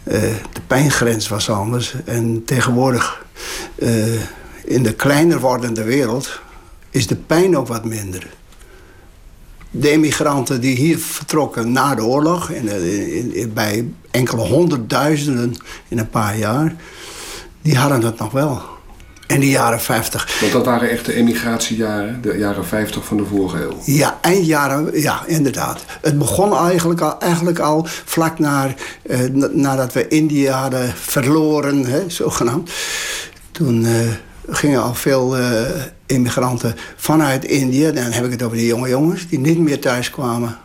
de 0.05 0.61
pijngrens 0.67 1.29
was 1.29 1.51
anders. 1.51 1.95
En 2.05 2.45
tegenwoordig 2.45 3.25
in 4.65 4.83
de 4.83 4.95
kleiner 4.95 5.41
wordende 5.41 5.83
wereld 5.83 6.41
is 6.91 7.07
de 7.07 7.17
pijn 7.17 7.57
ook 7.57 7.69
wat 7.69 7.85
minder. 7.85 8.27
De 9.71 9.91
emigranten 9.91 10.61
die 10.61 10.77
hier 10.77 10.99
vertrokken 10.99 11.73
na 11.73 11.95
de 11.95 12.05
oorlog, 12.05 12.51
in, 12.51 12.69
in, 13.35 13.53
bij 13.53 13.89
enkele 14.11 14.43
honderdduizenden 14.43 15.55
in 15.89 15.99
een 15.99 16.11
paar 16.11 16.39
jaar, 16.39 16.77
die 17.63 17.77
hadden 17.77 18.03
het 18.03 18.19
nog 18.19 18.33
wel. 18.33 18.74
In 19.27 19.41
de 19.41 19.49
jaren 19.49 19.81
50. 19.81 20.41
Want 20.41 20.53
dat 20.53 20.65
waren 20.65 20.91
echt 20.91 21.05
de 21.05 21.15
emigratiejaren, 21.15 22.23
de 22.23 22.39
jaren 22.39 22.67
50 22.67 23.05
van 23.05 23.17
de 23.17 23.25
vorige 23.25 23.63
eeuw. 23.63 23.79
Ja, 23.85 24.19
eindjaren, 24.21 25.01
ja, 25.01 25.23
inderdaad. 25.27 25.85
Het 26.01 26.19
begon 26.19 26.57
eigenlijk 26.57 27.01
al, 27.01 27.21
eigenlijk 27.21 27.59
al 27.59 27.87
vlak 27.87 28.39
naar, 28.39 28.75
eh, 29.03 29.19
nadat 29.53 29.93
we 29.93 30.09
India 30.09 30.61
hadden 30.61 30.93
verloren, 30.97 31.85
hè, 31.85 32.11
zogenaamd. 32.11 32.71
Toen. 33.53 33.87
Eh, 33.87 33.93
gingen 34.49 34.83
al 34.83 34.95
veel 34.95 35.39
uh, 35.39 35.61
immigranten 36.07 36.75
vanuit 36.97 37.45
India. 37.45 37.91
Dan 37.91 38.13
heb 38.13 38.25
ik 38.25 38.31
het 38.31 38.43
over 38.43 38.57
die 38.57 38.67
jonge 38.67 38.89
jongens 38.89 39.29
die 39.29 39.39
niet 39.39 39.59
meer 39.59 39.81
thuis 39.81 40.11
kwamen. 40.11 40.57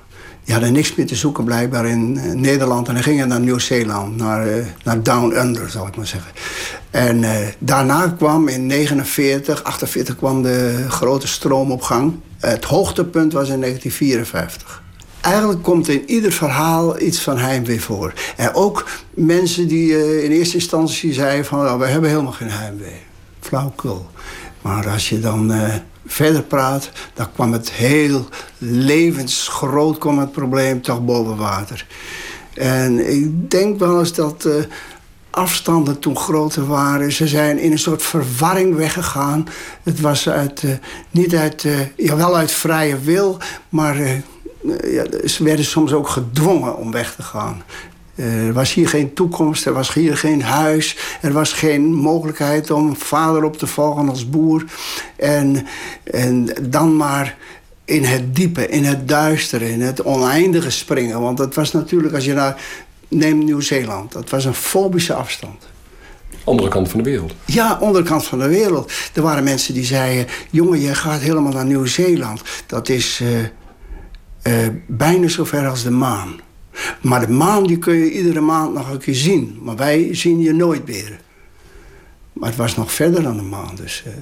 Die 0.43 0.53
hadden 0.53 0.73
niks 0.73 0.95
meer 0.95 1.07
te 1.07 1.15
zoeken 1.15 1.43
blijkbaar 1.43 1.85
in 1.85 2.15
uh, 2.15 2.33
Nederland. 2.33 2.87
En 2.87 2.93
dan 2.93 3.03
gingen 3.03 3.27
naar 3.27 3.39
Nieuw-Zeeland, 3.39 4.17
naar, 4.17 4.47
uh, 4.47 4.65
naar 4.83 5.03
Down 5.03 5.35
Under, 5.35 5.69
zal 5.69 5.87
ik 5.87 5.95
maar 5.95 6.07
zeggen. 6.07 6.31
En 6.91 7.25
daarna 7.59 8.13
kwam 8.17 8.47
in 8.47 8.65
49, 8.65 9.63
48 9.63 10.15
kwam 10.15 10.41
de 10.41 10.85
grote 10.87 11.27
stroom 11.27 11.71
op 11.71 11.81
gang. 11.81 12.19
Het 12.37 12.65
hoogtepunt 12.65 13.33
was 13.33 13.49
in 13.49 13.59
1954 13.59 14.81
eigenlijk 15.21 15.63
komt 15.63 15.87
in 15.87 16.09
ieder 16.09 16.31
verhaal 16.31 17.01
iets 17.01 17.21
van 17.21 17.37
heimwee 17.37 17.81
voor. 17.81 18.13
En 18.37 18.53
ook 18.53 18.89
mensen 19.09 19.67
die 19.67 19.89
uh, 19.89 20.23
in 20.23 20.31
eerste 20.31 20.55
instantie 20.55 21.13
zeiden 21.13 21.45
van... 21.45 21.59
Oh, 21.59 21.79
we 21.79 21.85
hebben 21.85 22.09
helemaal 22.09 22.31
geen 22.31 22.51
heimwee 22.51 23.01
flauwkul. 23.39 24.09
Maar 24.61 24.89
als 24.89 25.09
je 25.09 25.19
dan 25.19 25.51
uh, 25.51 25.73
verder 26.05 26.43
praat, 26.43 26.89
dan 27.13 27.31
kwam 27.33 27.51
het 27.51 27.71
heel 27.71 28.27
levensgroot 28.57 29.97
kwam 29.97 30.19
het 30.19 30.31
probleem 30.31 30.81
toch 30.81 31.05
boven 31.05 31.37
water. 31.37 31.85
En 32.53 33.11
ik 33.11 33.51
denk 33.51 33.79
wel 33.79 33.99
eens 33.99 34.13
dat 34.13 34.47
afstanden 35.29 35.99
toen 35.99 36.17
groter 36.17 36.67
waren. 36.67 37.11
Ze 37.11 37.27
zijn 37.27 37.59
in 37.59 37.71
een 37.71 37.79
soort 37.79 38.03
verwarring 38.03 38.75
weggegaan. 38.75 39.47
Het 39.83 39.99
was 39.99 40.29
uit, 40.29 40.63
uh, 40.63 40.71
niet 41.11 41.35
uit, 41.35 41.65
ja, 41.97 42.15
wel 42.15 42.35
uit 42.35 42.51
vrije 42.51 42.99
wil, 42.99 43.37
maar 43.69 43.97
ja, 44.83 45.05
ze 45.25 45.43
werden 45.43 45.65
soms 45.65 45.93
ook 45.93 46.07
gedwongen 46.07 46.77
om 46.77 46.91
weg 46.91 47.15
te 47.15 47.21
gaan. 47.21 47.63
Er 48.19 48.53
was 48.53 48.73
hier 48.73 48.89
geen 48.89 49.13
toekomst, 49.13 49.65
er 49.65 49.73
was 49.73 49.93
hier 49.93 50.17
geen 50.17 50.41
huis. 50.41 50.97
Er 51.21 51.33
was 51.33 51.53
geen 51.53 51.93
mogelijkheid 51.93 52.71
om 52.71 52.95
vader 52.95 53.43
op 53.43 53.57
te 53.57 53.67
volgen 53.67 54.09
als 54.09 54.29
boer. 54.29 54.63
En, 55.15 55.67
en 56.03 56.49
dan 56.69 56.97
maar 56.97 57.37
in 57.85 58.03
het 58.03 58.35
diepe, 58.35 58.67
in 58.67 58.83
het 58.83 59.07
duistere, 59.07 59.71
in 59.71 59.81
het 59.81 60.03
oneindige 60.03 60.69
springen. 60.69 61.21
Want 61.21 61.37
dat 61.37 61.55
was 61.55 61.71
natuurlijk, 61.71 62.13
als 62.13 62.25
je 62.25 62.33
naar... 62.33 62.61
Neem 63.09 63.43
Nieuw-Zeeland, 63.43 64.11
dat 64.11 64.29
was 64.29 64.45
een 64.45 64.53
fobische 64.53 65.13
afstand. 65.13 65.67
Andere 66.43 66.69
kant 66.69 66.89
van 66.89 67.03
de 67.03 67.09
wereld. 67.09 67.33
Ja, 67.45 67.71
andere 67.71 68.03
kant 68.03 68.25
van 68.25 68.39
de 68.39 68.47
wereld. 68.47 68.91
Er 69.13 69.21
waren 69.21 69.43
mensen 69.43 69.73
die 69.73 69.85
zeiden... 69.85 70.25
jongen, 70.49 70.79
je 70.79 70.95
gaat 70.95 71.19
helemaal 71.19 71.51
naar 71.51 71.65
Nieuw-Zeeland. 71.65 72.41
Dat 72.65 72.89
is 72.89 73.19
uh, 73.23 73.29
uh, 74.43 74.67
bijna 74.87 75.27
zo 75.27 75.43
ver 75.43 75.67
als 75.67 75.83
de 75.83 75.91
maan. 75.91 76.39
Maar 77.01 77.19
de 77.27 77.31
maan 77.31 77.63
die 77.63 77.77
kun 77.77 77.93
je 77.93 78.11
iedere 78.11 78.39
maand 78.39 78.73
nog 78.73 78.91
een 78.91 78.97
keer 78.97 79.15
zien. 79.15 79.59
Maar 79.61 79.75
wij 79.75 80.07
zien 80.11 80.39
je 80.39 80.53
nooit 80.53 80.87
meer. 80.87 81.19
Maar 82.33 82.49
het 82.49 82.57
was 82.57 82.75
nog 82.75 82.91
verder 82.91 83.23
dan 83.23 83.37
de 83.37 83.43
maan. 83.43 83.75
Dus 83.75 84.03
uh, 84.07 84.13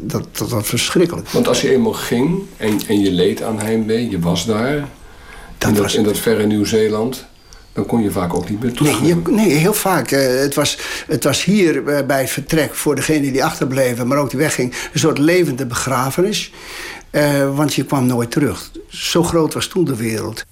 dat, 0.00 0.36
dat 0.36 0.48
was 0.48 0.68
verschrikkelijk. 0.68 1.28
Want 1.28 1.48
als 1.48 1.60
je 1.60 1.72
eenmaal 1.72 1.92
ging 1.92 2.38
en, 2.56 2.80
en 2.86 3.00
je 3.00 3.10
leed 3.10 3.42
aan 3.42 3.60
heimwee, 3.60 4.10
je 4.10 4.18
was 4.18 4.46
daar... 4.46 4.88
Dat 5.58 5.68
in, 5.68 5.74
dat, 5.74 5.82
was... 5.82 5.94
in 5.94 6.02
dat 6.02 6.18
verre 6.18 6.46
Nieuw-Zeeland... 6.46 7.28
dan 7.72 7.86
kon 7.86 8.02
je 8.02 8.10
vaak 8.10 8.34
ook 8.34 8.48
niet 8.48 8.62
meer 8.62 8.72
terug. 8.72 9.02
Nee, 9.02 9.16
nee 9.30 9.52
heel 9.52 9.74
vaak. 9.74 10.10
Uh, 10.10 10.40
het, 10.40 10.54
was, 10.54 10.78
het 11.06 11.24
was 11.24 11.44
hier 11.44 11.74
uh, 11.74 12.06
bij 12.06 12.20
het 12.20 12.30
vertrek 12.30 12.74
voor 12.74 12.94
degene 12.94 13.32
die 13.32 13.44
achterbleven... 13.44 14.06
maar 14.06 14.18
ook 14.18 14.30
die 14.30 14.38
wegging, 14.38 14.74
een 14.92 14.98
soort 14.98 15.18
levende 15.18 15.66
begrafenis. 15.66 16.52
Uh, 17.10 17.56
want 17.56 17.74
je 17.74 17.84
kwam 17.84 18.06
nooit 18.06 18.30
terug. 18.30 18.70
Zo 18.88 19.22
groot 19.22 19.54
was 19.54 19.66
toen 19.66 19.84
de 19.84 19.96
wereld. 19.96 20.44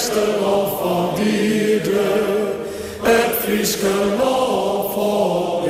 Beste 0.00 0.38
lof 0.40 0.80
van 0.80 1.24
dieren. 1.24 2.48
Het 3.02 3.34
Frieske 3.42 3.86
van 4.94 5.68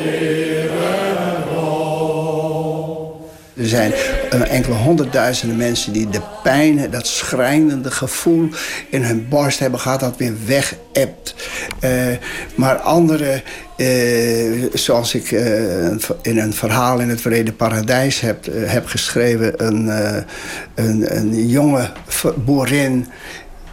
Er 3.56 3.66
zijn 3.66 3.92
enkele 4.48 4.74
honderdduizenden 4.74 5.56
mensen 5.56 5.92
die 5.92 6.08
de 6.08 6.20
pijn, 6.42 6.90
dat 6.90 7.06
schrijnende 7.06 7.90
gevoel 7.90 8.48
in 8.90 9.02
hun 9.02 9.28
borst 9.28 9.58
hebben 9.58 9.80
gehad, 9.80 10.00
dat 10.00 10.16
weer 10.16 10.34
weg 10.46 10.76
hebt. 10.92 11.34
Uh, 11.84 11.90
maar 12.54 12.76
anderen, 12.76 13.42
uh, 13.76 14.64
zoals 14.72 15.14
ik 15.14 15.30
in 16.22 16.38
een 16.38 16.52
verhaal 16.52 17.00
in 17.00 17.08
het 17.08 17.20
Vrede 17.20 17.52
Paradijs 17.52 18.20
heb, 18.20 18.46
heb 18.52 18.86
geschreven, 18.86 19.66
een, 19.66 19.88
een, 20.74 21.16
een 21.16 21.48
jonge 21.48 21.90
boerin 22.44 23.06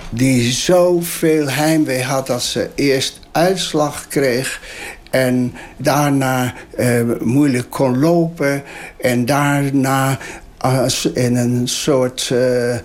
die 0.10 0.52
zoveel 0.52 1.50
heimwee 1.50 2.04
had 2.04 2.28
dat 2.28 2.44
ze 2.44 2.70
eerst 2.76 3.20
uitslag 3.32 4.08
kreeg 4.08 4.62
en 5.10 5.54
daarna 5.78 6.54
uh, 6.80 7.02
moeilijk 7.22 7.70
kon 7.70 8.00
lopen. 8.00 8.64
En 8.98 9.26
daarna 9.26 10.18
in 11.14 11.36
een 11.36 11.68
soort 11.68 12.30
uh, 12.34 12.76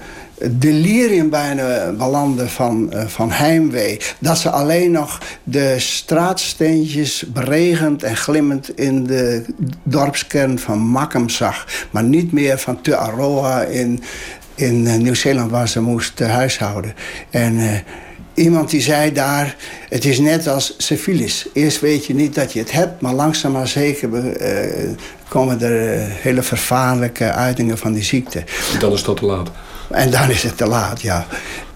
delirium 0.51 1.31
bijna 1.31 1.93
belanden 1.93 2.49
van, 2.49 2.91
uh, 2.95 3.07
van 3.07 3.31
heimwee. 3.31 4.01
Dat 4.19 4.39
ze 4.39 4.51
alleen 4.51 4.91
nog 4.91 5.21
de 5.43 5.75
straatsteentjes 5.79 7.25
beregend 7.33 8.03
en 8.03 8.17
glimmend 8.17 8.79
in 8.79 9.05
de 9.05 9.45
dorpskern 9.83 10.59
van 10.59 10.79
Makkum 10.79 11.29
zag. 11.29 11.67
Maar 11.91 12.05
niet 12.05 12.33
meer 12.33 12.59
van 12.59 12.81
Te 12.81 12.97
Aroa 12.97 13.63
in 13.63 14.03
in 14.55 14.87
eh, 14.87 14.97
Nieuw-Zeeland 14.97 15.51
waar 15.51 15.69
ze 15.69 15.81
moest 15.81 16.21
uh, 16.21 16.31
huishouden. 16.31 16.95
En 17.31 17.55
uh, 17.55 17.71
iemand 18.35 18.71
die 18.71 18.81
zei 18.81 19.12
daar, 19.12 19.57
het 19.88 20.05
is 20.05 20.19
net 20.19 20.49
als 20.49 20.75
syfilis. 20.79 21.47
Eerst 21.53 21.81
weet 21.81 22.07
je 22.07 22.15
niet 22.15 22.35
dat 22.35 22.53
je 22.53 22.59
het 22.59 22.73
hebt, 22.73 23.01
maar 23.01 23.15
langzaam 23.15 23.53
maar 23.53 23.69
zeker 23.69 24.09
komen 25.29 25.61
er 25.61 26.09
hele 26.09 26.43
vervaarlijke 26.43 27.33
uitingen 27.33 27.79
van 27.79 27.93
die 27.93 28.03
ziekte. 28.03 28.45
Dan 28.79 28.93
is 28.93 29.03
dat 29.03 29.17
te 29.17 29.27
laat. 29.27 29.51
En 29.90 30.11
dan 30.11 30.31
is 30.31 30.42
het 30.42 30.57
te 30.57 30.66
laat, 30.66 31.01
ja. 31.01 31.27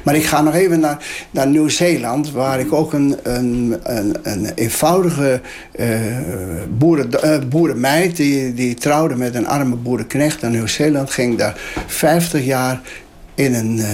Maar 0.06 0.14
ik 0.14 0.26
ga 0.26 0.42
nog 0.42 0.54
even 0.54 0.80
naar, 0.80 0.98
naar 1.30 1.46
Nieuw-Zeeland, 1.46 2.30
waar 2.30 2.60
ik 2.60 2.72
ook 2.72 2.92
een, 2.92 3.16
een, 3.22 3.80
een, 3.82 4.16
een 4.22 4.52
eenvoudige 4.54 5.40
uh, 5.76 5.88
boeren, 6.68 7.10
uh, 7.24 7.38
boerenmeid... 7.48 8.16
Die, 8.16 8.54
die 8.54 8.74
trouwde 8.74 9.16
met 9.16 9.34
een 9.34 9.46
arme 9.46 9.76
boerenknecht 9.76 10.40
naar 10.40 10.50
Nieuw-Zeeland... 10.50 11.10
ging 11.10 11.38
daar 11.38 11.60
50 11.86 12.44
jaar 12.44 12.80
in 13.34 13.54
een 13.54 13.76
uh, 13.76 13.86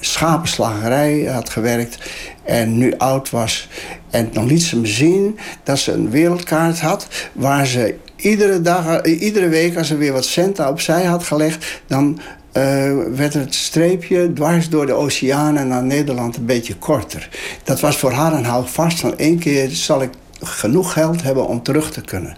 schapenslagerij 0.00 1.24
had 1.24 1.50
gewerkt 1.50 1.98
en 2.44 2.78
nu 2.78 2.94
oud 2.98 3.30
was. 3.30 3.68
En 4.10 4.28
dan 4.32 4.46
liet 4.46 4.62
ze 4.62 4.78
me 4.78 4.86
zien 4.86 5.38
dat 5.62 5.78
ze 5.78 5.92
een 5.92 6.10
wereldkaart 6.10 6.80
had... 6.80 7.06
waar 7.32 7.66
ze 7.66 7.94
iedere, 8.16 8.60
dag, 8.60 9.02
iedere 9.02 9.48
week, 9.48 9.76
als 9.76 9.86
ze 9.86 9.96
weer 9.96 10.12
wat 10.12 10.24
centen 10.24 10.68
opzij 10.68 11.04
had 11.04 11.24
gelegd... 11.24 11.82
dan 11.86 12.20
uh, 12.52 12.92
werd 13.14 13.34
het 13.34 13.54
streepje 13.54 14.32
dwars 14.32 14.68
door 14.68 14.86
de 14.86 14.92
oceanen 14.92 15.68
naar 15.68 15.82
Nederland 15.82 16.36
een 16.36 16.46
beetje 16.46 16.76
korter. 16.76 17.28
Dat 17.64 17.80
was 17.80 17.96
voor 17.96 18.12
haar 18.12 18.32
een 18.32 18.44
houvast 18.44 19.00
van 19.00 19.18
één 19.18 19.38
keer 19.38 19.68
zal 19.70 20.02
ik 20.02 20.10
genoeg 20.42 20.92
geld 20.92 21.22
hebben 21.22 21.46
om 21.46 21.62
terug 21.62 21.92
te 21.92 22.00
kunnen. 22.00 22.36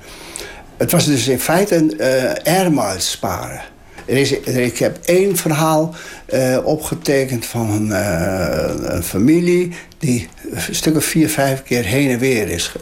Het 0.77 0.93
was 0.93 1.07
dus 1.07 1.29
in 1.29 1.41
feite 1.41 1.77
een 1.77 1.95
uh, 1.99 2.55
airmiles 2.55 3.11
sparen. 3.11 3.61
Er 4.07 4.17
is, 4.17 4.33
ik 4.41 4.79
heb 4.79 4.99
één 5.05 5.37
verhaal 5.37 5.95
uh, 6.35 6.59
opgetekend 6.65 7.47
van 7.47 7.91
een, 7.91 9.03
familie... 9.03 9.73
die 9.99 10.29
een 10.51 10.75
stuk 10.75 10.97
of 10.97 11.05
vier, 11.05 11.29
vijf 11.29 11.63
keer 11.63 11.85
heen 11.85 12.11
en 12.11 12.19
weer 12.19 12.49
is 12.49 12.75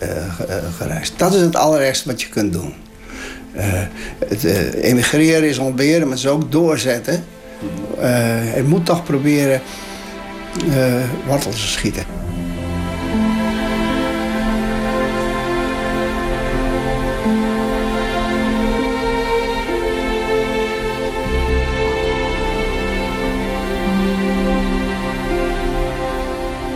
gereisd. 0.78 1.12
Dat 1.16 1.34
is 1.34 1.40
het 1.40 1.56
allerergste 1.56 2.08
wat 2.08 2.22
je 2.22 2.28
kunt 2.28 2.52
doen. 2.52 2.74
Uh, 3.56 3.62
het 4.28 4.44
uh, 4.44 4.84
emigreren 4.84 5.48
is 5.48 5.58
ontberen, 5.58 6.00
maar 6.00 6.16
het 6.16 6.18
is 6.18 6.26
ook 6.26 6.52
doorzetten. 6.52 7.24
Uh, 7.96 8.02
hij 8.02 8.62
moet 8.62 8.86
toch 8.86 9.04
proberen 9.04 9.60
wortels 11.26 11.60
te 11.60 11.68
schieten. 11.68 12.04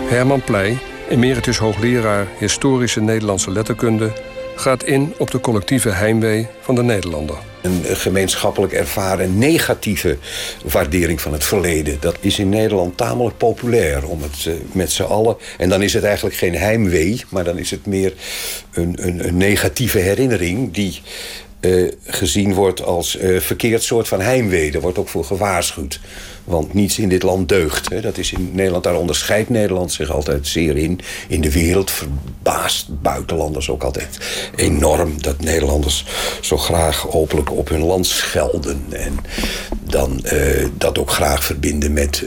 Herman 0.09 0.43
Pleij, 0.45 0.79
emeritus 1.09 1.59
hoogleraar 1.59 2.27
historische 2.39 3.01
Nederlandse 3.01 3.51
letterkunde 3.51 4.13
gaat 4.57 4.85
in 4.85 5.15
op 5.19 5.31
de 5.31 5.41
collectieve 5.41 5.89
heimwee 5.89 6.47
van 6.61 6.75
de 6.75 6.83
Nederlander. 6.83 7.37
Een 7.63 7.83
gemeenschappelijk 7.85 8.73
ervaren 8.73 9.39
negatieve 9.39 10.19
waardering 10.65 11.21
van 11.21 11.33
het 11.33 11.45
verleden. 11.45 11.97
Dat 12.01 12.17
is 12.21 12.39
in 12.39 12.49
Nederland 12.49 12.97
tamelijk 12.97 13.37
populair 13.37 14.07
om 14.07 14.23
het 14.23 14.47
eh, 14.47 14.53
met 14.73 14.93
z'n 14.93 15.03
allen. 15.03 15.37
En 15.59 15.69
dan 15.69 15.83
is 15.83 15.93
het 15.93 16.05
eigenlijk 16.05 16.37
geen 16.37 16.55
heimwee, 16.55 17.25
maar 17.29 17.45
dan 17.45 17.59
is 17.59 17.71
het 17.71 17.87
meer 17.87 18.13
een, 18.73 18.97
een, 19.01 19.27
een 19.27 19.37
negatieve 19.37 19.99
herinnering 19.99 20.73
die 20.73 21.03
uh, 21.61 21.93
gezien 22.05 22.55
wordt 22.55 22.83
als 22.83 23.17
uh, 23.17 23.41
verkeerd 23.41 23.83
soort 23.83 24.09
van 24.09 24.21
heimwee. 24.21 24.71
Daar 24.71 24.81
wordt 24.81 24.99
ook 24.99 25.09
voor 25.09 25.25
gewaarschuwd. 25.25 26.01
Want 26.45 26.75
niets 26.75 26.99
in 26.99 27.09
dit 27.09 27.23
land 27.23 27.49
deugt. 27.49 27.91
Hè. 27.91 28.01
Dat 28.01 28.19
is 28.19 28.33
in 28.33 28.51
Nederland, 28.53 28.85
daar 28.85 28.97
onderscheidt 28.97 29.49
Nederland 29.49 29.93
zich 29.93 30.11
altijd 30.11 30.47
zeer 30.47 30.77
in. 30.77 31.01
In 31.29 31.41
de 31.41 31.53
wereld 31.53 31.91
verbaast 31.91 33.03
buitenlanders 33.03 33.71
ook 33.71 33.83
altijd 33.83 34.19
enorm... 34.57 35.23
dat 35.23 35.41
Nederlanders 35.41 36.05
zo 36.41 36.57
graag 36.57 37.11
openlijk 37.11 37.53
op 37.53 37.69
hun 37.69 37.83
land 37.83 38.07
schelden. 38.07 38.85
En 38.91 39.19
dan 39.83 40.25
uh, 40.33 40.67
dat 40.79 40.99
ook 40.99 41.11
graag 41.11 41.45
verbinden 41.45 41.93
met 41.93 42.23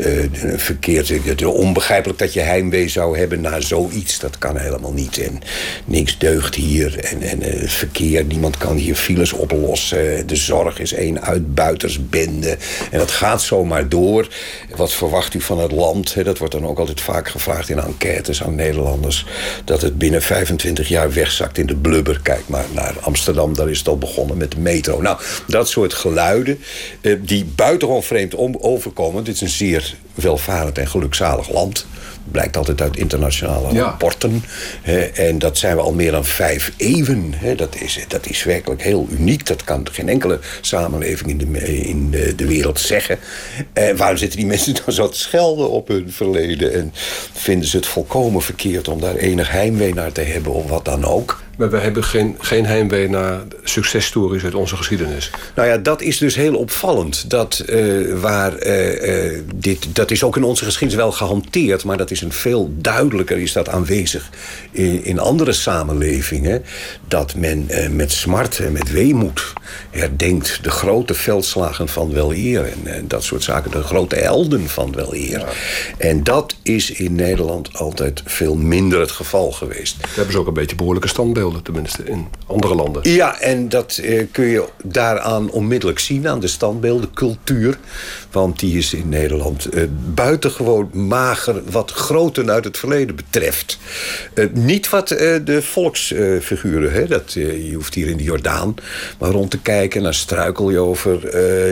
verkeerd. 0.55 1.45
Onbegrijpelijk 1.45 2.19
dat 2.19 2.33
je 2.33 2.39
heimwee 2.39 2.87
zou 2.87 3.17
hebben 3.17 3.41
naar 3.41 3.61
zoiets. 3.61 4.19
Dat 4.19 4.37
kan 4.37 4.57
helemaal 4.57 4.93
niet. 4.93 5.17
En 5.17 5.39
niks 5.85 6.17
deugt 6.17 6.55
hier. 6.55 6.99
En, 6.99 7.21
en 7.21 7.69
verkeer, 7.69 8.25
niemand 8.25 8.57
kan 8.57 8.75
hier 8.75 8.95
files 8.95 9.28
oplossen. 9.33 10.27
De 10.27 10.35
zorg 10.35 10.79
is 10.79 10.93
één 10.93 11.21
uitbuitersbende. 11.21 12.57
En 12.91 12.99
dat 12.99 13.11
gaat 13.11 13.41
zomaar 13.41 13.89
door. 13.89 14.27
Wat 14.75 14.93
verwacht 14.93 15.33
u 15.33 15.41
van 15.41 15.59
het 15.59 15.71
land? 15.71 16.23
Dat 16.23 16.37
wordt 16.37 16.53
dan 16.53 16.65
ook 16.65 16.79
altijd 16.79 17.01
vaak 17.01 17.29
gevraagd 17.29 17.69
in 17.69 17.79
enquêtes 17.79 18.43
aan 18.43 18.55
Nederlanders. 18.55 19.25
Dat 19.65 19.81
het 19.81 19.97
binnen 19.97 20.21
25 20.21 20.87
jaar 20.87 21.13
wegzakt 21.13 21.57
in 21.57 21.65
de 21.65 21.75
blubber. 21.75 22.19
Kijk 22.23 22.43
maar 22.47 22.65
naar 22.73 22.93
Amsterdam, 23.01 23.55
daar 23.55 23.69
is 23.69 23.77
het 23.77 23.87
al 23.87 23.97
begonnen 23.97 24.37
met 24.37 24.51
de 24.51 24.59
metro. 24.59 25.01
Nou, 25.01 25.17
dat 25.47 25.69
soort 25.69 25.93
geluiden 25.93 26.59
die 27.19 27.45
buitengewoon 27.45 28.03
vreemd 28.03 28.35
overkomen. 28.61 29.23
Dit 29.23 29.35
is 29.35 29.41
een 29.41 29.49
zeer 29.49 29.95
welvarend 30.13 30.77
en 30.77 30.87
gelukzalig 30.87 31.51
land 31.51 31.85
blijkt 32.31 32.57
altijd 32.57 32.81
uit 32.81 32.97
internationale 32.97 33.73
ja. 33.73 33.83
rapporten. 33.83 34.43
en 35.13 35.39
dat 35.39 35.57
zijn 35.57 35.75
we 35.75 35.81
al 35.81 35.93
meer 35.93 36.11
dan 36.11 36.25
vijf 36.25 36.71
eeuwen. 36.77 37.33
dat, 37.55 37.75
is, 37.75 37.99
dat 38.07 38.25
is 38.25 38.43
werkelijk 38.43 38.81
heel 38.81 39.07
uniek. 39.09 39.45
Dat 39.45 39.63
kan 39.63 39.87
geen 39.91 40.09
enkele 40.09 40.39
samenleving 40.61 41.29
in 41.29 41.37
de, 41.37 41.59
in 41.87 42.11
de, 42.11 42.35
de 42.35 42.47
wereld 42.47 42.79
zeggen. 42.79 43.19
En 43.73 43.97
waarom 43.97 44.17
zitten 44.17 44.39
die 44.39 44.47
mensen 44.47 44.75
dan 44.85 44.93
zo 44.93 45.09
te 45.09 45.17
schelden 45.17 45.69
op 45.69 45.87
hun 45.87 46.11
verleden? 46.11 46.73
En 46.73 46.93
vinden 47.33 47.67
ze 47.67 47.77
het 47.77 47.85
volkomen 47.85 48.41
verkeerd 48.41 48.87
om 48.87 49.01
daar 49.01 49.15
enig 49.15 49.51
heimwee 49.51 49.93
naar 49.93 50.11
te 50.11 50.21
hebben 50.21 50.53
of 50.53 50.69
wat 50.69 50.85
dan 50.85 51.05
ook? 51.05 51.41
Maar 51.59 51.69
we 51.69 51.77
hebben 51.77 52.03
geen, 52.03 52.35
geen 52.39 52.65
heimwee 52.65 53.09
naar 53.09 53.41
successtories 53.63 54.43
uit 54.43 54.55
onze 54.55 54.75
geschiedenis. 54.75 55.31
Nou 55.55 55.67
ja, 55.67 55.77
dat 55.77 56.01
is 56.01 56.17
dus 56.17 56.35
heel 56.35 56.55
opvallend. 56.55 57.29
Dat, 57.29 57.63
uh, 57.69 58.13
waar, 58.19 58.67
uh, 58.67 59.31
uh, 59.31 59.39
dit, 59.55 59.95
dat 59.95 60.11
is 60.11 60.23
ook 60.23 60.35
in 60.35 60.43
onze 60.43 60.63
geschiedenis 60.63 61.03
wel 61.03 61.11
gehanteerd... 61.11 61.83
maar 61.83 61.97
dat 61.97 62.11
is 62.11 62.21
een 62.21 62.31
veel 62.31 62.71
duidelijker 62.75 63.37
is 63.37 63.53
dat 63.53 63.69
aanwezig 63.69 64.29
in, 64.71 65.03
in 65.03 65.19
andere 65.19 65.51
samenlevingen... 65.51 66.63
dat 67.07 67.35
men 67.35 67.67
met 67.91 68.11
smart 68.11 68.59
en 68.59 68.71
met 68.71 68.91
weemoed 68.91 69.53
herdenkt... 69.89 70.59
de 70.63 70.71
grote 70.71 71.13
veldslagen 71.13 71.87
van 71.87 72.13
wel 72.13 72.33
eer 72.33 72.65
en, 72.65 72.93
en 72.93 73.07
dat 73.07 73.23
soort 73.23 73.43
zaken. 73.43 73.71
De 73.71 73.83
grote 73.83 74.15
helden 74.15 74.67
van 74.67 74.91
wel 74.91 75.13
eer. 75.13 75.39
Ja. 75.39 75.47
En 75.97 76.23
dat 76.23 76.55
is 76.63 76.91
in 76.91 77.15
Nederland 77.15 77.73
altijd 77.73 78.21
veel 78.25 78.55
minder 78.55 78.99
het 78.99 79.11
geval 79.11 79.51
geweest. 79.51 79.97
We 79.97 80.07
hebben 80.13 80.33
ze 80.33 80.39
ook 80.39 80.47
een 80.47 80.53
beetje 80.53 80.75
behoorlijke 80.75 81.07
standbeelden 81.07 81.47
tenminste 81.57 82.03
in 82.03 82.27
andere 82.45 82.75
landen. 82.75 83.11
Ja, 83.11 83.39
en 83.39 83.69
dat 83.69 83.97
eh, 83.97 84.27
kun 84.31 84.45
je 84.45 84.67
daaraan 84.83 85.51
onmiddellijk 85.51 85.99
zien, 85.99 86.27
aan 86.27 86.39
de 86.39 86.47
standbeelden, 86.47 87.13
cultuur. 87.13 87.77
Want 88.31 88.59
die 88.59 88.77
is 88.77 88.93
in 88.93 89.09
Nederland 89.09 89.65
eh, 89.65 89.83
buitengewoon 90.13 90.89
mager 90.93 91.61
wat 91.71 91.91
groten 91.91 92.51
uit 92.51 92.63
het 92.63 92.77
verleden 92.77 93.15
betreft. 93.15 93.77
Eh, 94.33 94.45
niet 94.53 94.89
wat 94.89 95.11
eh, 95.11 95.35
de 95.45 95.61
volksfiguren, 95.61 97.09
dat, 97.09 97.33
je 97.33 97.71
hoeft 97.73 97.93
hier 97.93 98.07
in 98.07 98.17
de 98.17 98.23
Jordaan 98.23 98.75
maar 99.19 99.31
rond 99.31 99.51
te 99.51 99.59
kijken. 99.59 100.03
Dan 100.03 100.13
struikel 100.13 100.69
je 100.69 100.79
over 100.79 101.17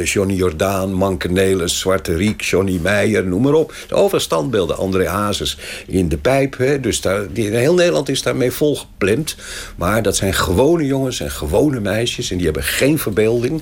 Johnny 0.04 0.34
Jordaan, 0.34 0.94
Manke 0.94 1.32
Nelis, 1.32 1.80
Zwarte 1.80 2.16
Riek, 2.16 2.42
Johnny 2.42 2.80
Meijer, 2.82 3.28
noem 3.28 3.42
maar 3.42 3.54
op. 3.54 3.74
Over 3.90 4.22
standbeelden, 4.22 4.78
André 4.78 5.08
Hazes 5.08 5.58
in 5.88 6.10
de 6.10 6.18
pijp. 6.18 6.58
Hè, 6.58 6.80
dus 6.80 7.02
daar, 7.02 7.34
die, 7.34 7.50
heel 7.50 7.74
Nederland 7.74 8.10
is 8.10 8.22
daarmee 8.22 8.52
volgeplemd. 8.52 9.36
Maar 9.76 10.02
dat 10.02 10.16
zijn 10.16 10.34
gewone 10.34 10.86
jongens 10.86 11.20
en 11.20 11.32
gewone 11.32 11.80
meisjes. 11.80 12.32
En 12.32 12.38
die 12.38 12.46
hebben 12.46 12.64
geen 12.64 13.00
verbeelding. 13.00 13.62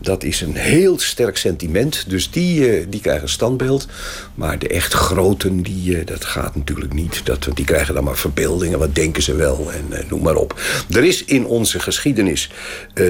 Dat 0.00 0.24
is 0.24 0.40
een 0.40 0.56
heel 0.56 0.98
sterk 0.98 1.36
sentiment. 1.36 2.04
Dus 2.08 2.30
die, 2.32 2.80
uh, 2.80 2.86
die 2.88 3.00
krijgen 3.00 3.28
standbeeld. 3.28 3.86
Maar 4.34 4.58
de 4.58 4.68
echt 4.68 4.92
groten, 4.92 5.62
die, 5.62 5.96
uh, 5.96 6.06
dat 6.06 6.24
gaat 6.24 6.56
natuurlijk 6.56 6.92
niet. 6.92 7.26
Dat, 7.26 7.48
die 7.54 7.64
krijgen 7.64 7.94
dan 7.94 8.04
maar 8.04 8.16
verbeeldingen. 8.16 8.78
Wat 8.78 8.94
denken 8.94 9.22
ze 9.22 9.34
wel? 9.34 9.72
En 9.72 9.84
uh, 9.90 10.10
noem 10.10 10.22
maar 10.22 10.36
op. 10.36 10.60
Er 10.90 11.04
is 11.04 11.24
in 11.24 11.46
onze 11.46 11.80
geschiedenis 11.80 12.50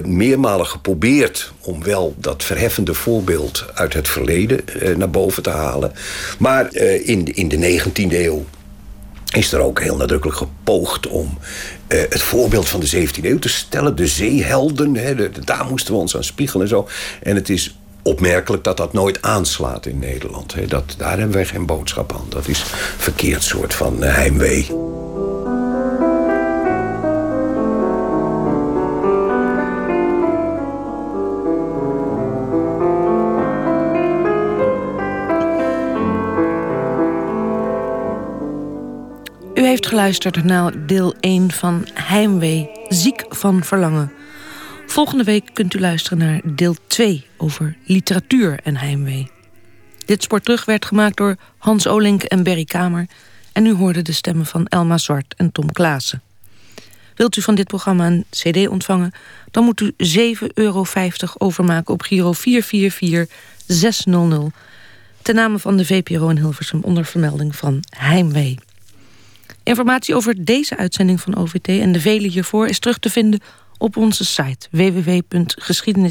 meermalen 0.05 0.67
geprobeerd... 0.67 1.53
om 1.61 1.83
wel 1.83 2.15
dat 2.19 2.45
verheffende 2.45 2.95
voorbeeld 2.95 3.65
uit 3.75 3.95
het 3.95 4.09
verleden 4.09 4.61
naar 4.97 5.11
boven 5.11 5.43
te 5.43 5.51
halen. 5.51 5.93
Maar 6.39 6.75
in, 6.75 7.25
in 7.35 7.49
de 7.49 7.81
19e 7.81 8.13
eeuw 8.13 8.45
is 9.33 9.53
er 9.53 9.61
ook 9.61 9.81
heel 9.81 9.97
nadrukkelijk 9.97 10.39
gepoogd 10.39 11.07
om 11.07 11.39
het 11.89 12.23
voorbeeld 12.23 12.69
van 12.69 12.81
de 12.81 12.91
17e 12.91 13.25
eeuw 13.25 13.39
te 13.39 13.49
stellen. 13.49 13.97
De 13.97 14.07
zeehelden, 14.07 14.97
hè, 14.97 15.31
daar 15.31 15.67
moesten 15.69 15.95
we 15.95 16.01
ons 16.01 16.17
aan 16.17 16.25
spiegelen 16.25 16.63
en 16.63 16.69
zo. 16.69 16.89
En 17.23 17.35
het 17.35 17.49
is 17.49 17.77
opmerkelijk 18.03 18.65
dat 18.65 18.77
dat 18.77 18.93
nooit 18.93 19.23
aanslaat 19.23 19.87
in 19.87 19.99
Nederland. 19.99 20.55
Hè. 20.55 20.67
Dat, 20.67 20.95
daar 20.99 21.19
hebben 21.19 21.37
wij 21.37 21.47
geen 21.47 21.67
boodschap 21.67 22.13
aan. 22.13 22.27
Dat 22.29 22.49
is 22.49 22.61
een 22.61 22.67
verkeerd 22.99 23.43
soort 23.43 23.75
van 23.75 24.03
eh, 24.03 24.15
heimwee. 24.15 24.67
U 39.55 39.67
heeft 39.67 39.87
geluisterd 39.87 40.45
naar 40.45 40.87
deel 40.87 41.15
1 41.21 41.51
van 41.51 41.87
Heimwee, 41.95 42.71
ziek 42.89 43.25
van 43.29 43.65
verlangen. 43.65 44.13
Volgende 44.93 45.25
week 45.25 45.51
kunt 45.53 45.75
u 45.75 45.81
luisteren 45.81 46.19
naar 46.19 46.41
deel 46.45 46.77
2 46.87 47.27
over 47.37 47.77
literatuur 47.85 48.61
en 48.63 48.77
heimwee. 48.77 49.31
Dit 50.05 50.23
sport 50.23 50.45
terug 50.45 50.65
werd 50.65 50.85
gemaakt 50.85 51.17
door 51.17 51.37
Hans 51.59 51.87
Olink 51.87 52.23
en 52.23 52.43
Berry 52.43 52.65
Kamer... 52.65 53.07
en 53.53 53.67
u 53.67 53.75
hoorde 53.75 54.03
de 54.03 54.13
stemmen 54.13 54.47
van 54.47 54.67
Elma 54.67 54.99
Zwart 54.99 55.35
en 55.37 55.53
Tom 55.53 55.73
Klaassen. 55.73 56.23
Wilt 57.15 57.37
u 57.37 57.43
van 57.43 57.55
dit 57.55 57.67
programma 57.67 58.07
een 58.07 58.25
cd 58.31 58.69
ontvangen... 58.69 59.13
dan 59.51 59.65
moet 59.65 59.81
u 59.81 59.93
7,50 60.37 60.43
euro 60.55 60.85
overmaken 61.39 61.95
op 61.95 62.03
Giro 62.03 62.33
444600... 62.33 64.55
ten 65.23 65.35
name 65.35 65.59
van 65.59 65.77
de 65.77 65.85
VPRO 65.85 66.29
in 66.29 66.39
Hilversum 66.39 66.81
onder 66.83 67.05
vermelding 67.05 67.57
van 67.57 67.81
Heimwee. 67.97 68.59
Informatie 69.63 70.15
over 70.15 70.45
deze 70.45 70.77
uitzending 70.77 71.21
van 71.21 71.37
OVT 71.37 71.69
en 71.69 71.93
de 71.93 72.01
vele 72.01 72.29
hiervoor... 72.29 72.69
is 72.69 72.79
terug 72.79 72.99
te 72.99 73.11
vinden 73.11 73.41
op 73.83 73.97
onze 73.97 74.25
site 74.25 74.69
www.geschiedenis 74.71 76.11